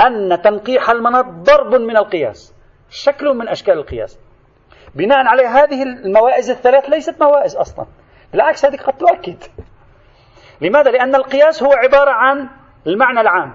أن 0.00 0.42
تنقيح 0.42 0.90
المناط 0.90 1.24
ضرب 1.24 1.74
من 1.74 1.96
القياس 1.96 2.54
شكل 2.90 3.34
من 3.34 3.48
أشكال 3.48 3.74
القياس. 3.74 4.18
بناء 4.94 5.26
عليه 5.26 5.48
هذه 5.48 5.82
الموائز 5.82 6.50
الثلاث 6.50 6.84
ليست 6.84 7.22
موائز 7.22 7.56
أصلا 7.56 7.86
بالعكس 8.32 8.64
هذه 8.64 8.76
قد 8.76 8.92
تؤكد. 8.92 9.36
لماذا؟ 10.60 10.90
لأن 10.90 11.14
القياس 11.14 11.62
هو 11.62 11.72
عبارة 11.72 12.10
عن 12.10 12.48
المعنى 12.86 13.20
العام. 13.20 13.54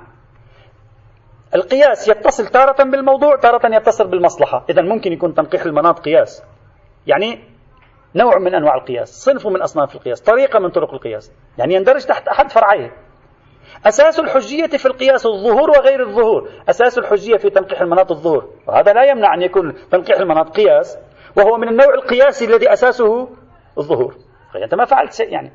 القياس 1.55 2.07
يتصل 2.07 2.47
تارة 2.47 2.83
بالموضوع 2.83 3.35
تارة 3.35 3.75
يتصل 3.75 4.07
بالمصلحة. 4.07 4.65
إذا 4.69 4.81
ممكن 4.81 5.13
يكون 5.13 5.33
تنقيح 5.33 5.61
المناط 5.61 5.99
قياس. 5.99 6.43
يعني 7.07 7.39
نوع 8.15 8.37
من 8.37 8.55
أنواع 8.55 8.75
القياس 8.75 9.09
صنف 9.09 9.47
من 9.47 9.61
أصناف 9.61 9.95
القياس 9.95 10.21
طريقة 10.21 10.59
من 10.59 10.69
طرق 10.69 10.93
القياس. 10.93 11.31
يعني 11.57 11.73
يندرج 11.73 12.05
تحت 12.05 12.27
أحد 12.27 12.51
فرعيه 12.51 13.07
أساس 13.86 14.19
الحجية 14.19 14.67
في 14.67 14.86
القياس 14.86 15.25
الظهور 15.25 15.69
وغير 15.69 16.07
الظهور. 16.07 16.49
أساس 16.69 16.97
الحجية 16.97 17.38
في 17.38 17.49
تنقيح 17.49 17.82
المناط 17.82 18.11
الظهور. 18.11 18.49
وهذا 18.67 18.93
لا 18.93 19.03
يمنع 19.03 19.34
أن 19.34 19.41
يكون 19.41 19.73
تنقيح 19.91 20.19
المناط 20.19 20.49
قياس 20.49 20.97
وهو 21.38 21.57
من 21.57 21.67
النوع 21.67 21.93
القياسي 21.93 22.45
الذي 22.45 22.73
أساسه 22.73 23.30
الظهور. 23.78 24.15
أنت 24.63 24.75
ما 24.75 24.86
فعلت 24.86 25.13
شيء 25.13 25.30
يعني. 25.30 25.51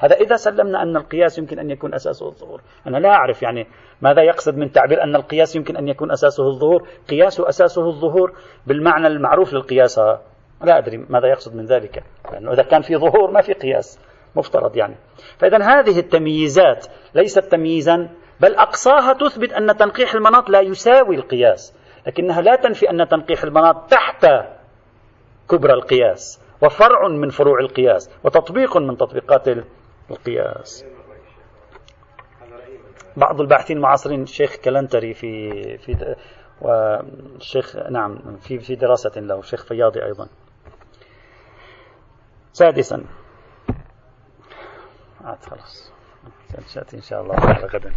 هذا 0.00 0.16
إذا 0.16 0.36
سلمنا 0.36 0.82
أن 0.82 0.96
القياس 0.96 1.38
يمكن 1.38 1.58
أن 1.58 1.70
يكون 1.70 1.94
أساسه 1.94 2.28
الظهور. 2.28 2.60
أنا 2.86 2.96
لا 2.96 3.08
أعرف 3.08 3.42
يعني 3.42 3.66
ماذا 4.00 4.22
يقصد 4.22 4.56
من 4.56 4.72
تعبير 4.72 5.02
أن 5.02 5.16
القياس 5.16 5.56
يمكن 5.56 5.76
أن 5.76 5.88
يكون 5.88 6.10
أساسه 6.12 6.48
الظهور. 6.48 6.88
قياس 7.10 7.40
أساسه 7.40 7.86
الظهور 7.86 8.32
بالمعنى 8.66 9.06
المعروف 9.06 9.52
للقياس. 9.52 9.98
لا 10.64 10.78
أدري 10.78 10.96
ماذا 10.96 11.26
يقصد 11.28 11.56
من 11.56 11.64
ذلك. 11.64 12.02
لأنه 12.32 12.52
إذا 12.52 12.62
كان 12.62 12.82
في 12.82 12.96
ظهور 12.96 13.30
ما 13.30 13.40
في 13.40 13.52
قياس. 13.52 14.07
مفترض 14.38 14.76
يعني. 14.76 14.96
فإذا 15.38 15.58
هذه 15.62 15.98
التمييزات 15.98 16.86
ليست 17.14 17.38
تمييزا 17.38 18.10
بل 18.40 18.54
أقصاها 18.54 19.12
تثبت 19.12 19.52
أن 19.52 19.76
تنقيح 19.76 20.14
المناط 20.14 20.50
لا 20.50 20.60
يساوي 20.60 21.16
القياس 21.16 21.74
لكنها 22.06 22.40
لا 22.40 22.56
تنفي 22.56 22.90
أن 22.90 23.08
تنقيح 23.08 23.42
المناط 23.42 23.90
تحت 23.90 24.26
كبرى 25.50 25.72
القياس 25.72 26.40
وفرع 26.62 27.08
من 27.08 27.28
فروع 27.28 27.60
القياس 27.60 28.10
وتطبيق 28.24 28.76
من 28.76 28.96
تطبيقات 28.96 29.48
القياس. 30.10 30.84
بعض 33.16 33.40
الباحثين 33.40 33.76
المعاصرين 33.76 34.22
الشيخ 34.22 34.56
كلنتري 34.56 35.14
في 35.14 35.50
في 35.78 36.16
والشيخ 36.60 37.76
نعم 37.76 38.36
في 38.36 38.58
في 38.58 38.74
دراسة 38.74 39.20
له 39.20 39.38
الشيخ 39.38 39.64
فياضي 39.64 40.04
أيضا. 40.04 40.28
سادسا 42.52 43.04
خلاص. 45.36 45.92
إن 46.94 47.02
شاء 47.02 47.22
الله. 47.22 47.34
على 47.34 47.66
غدا. 47.66 47.92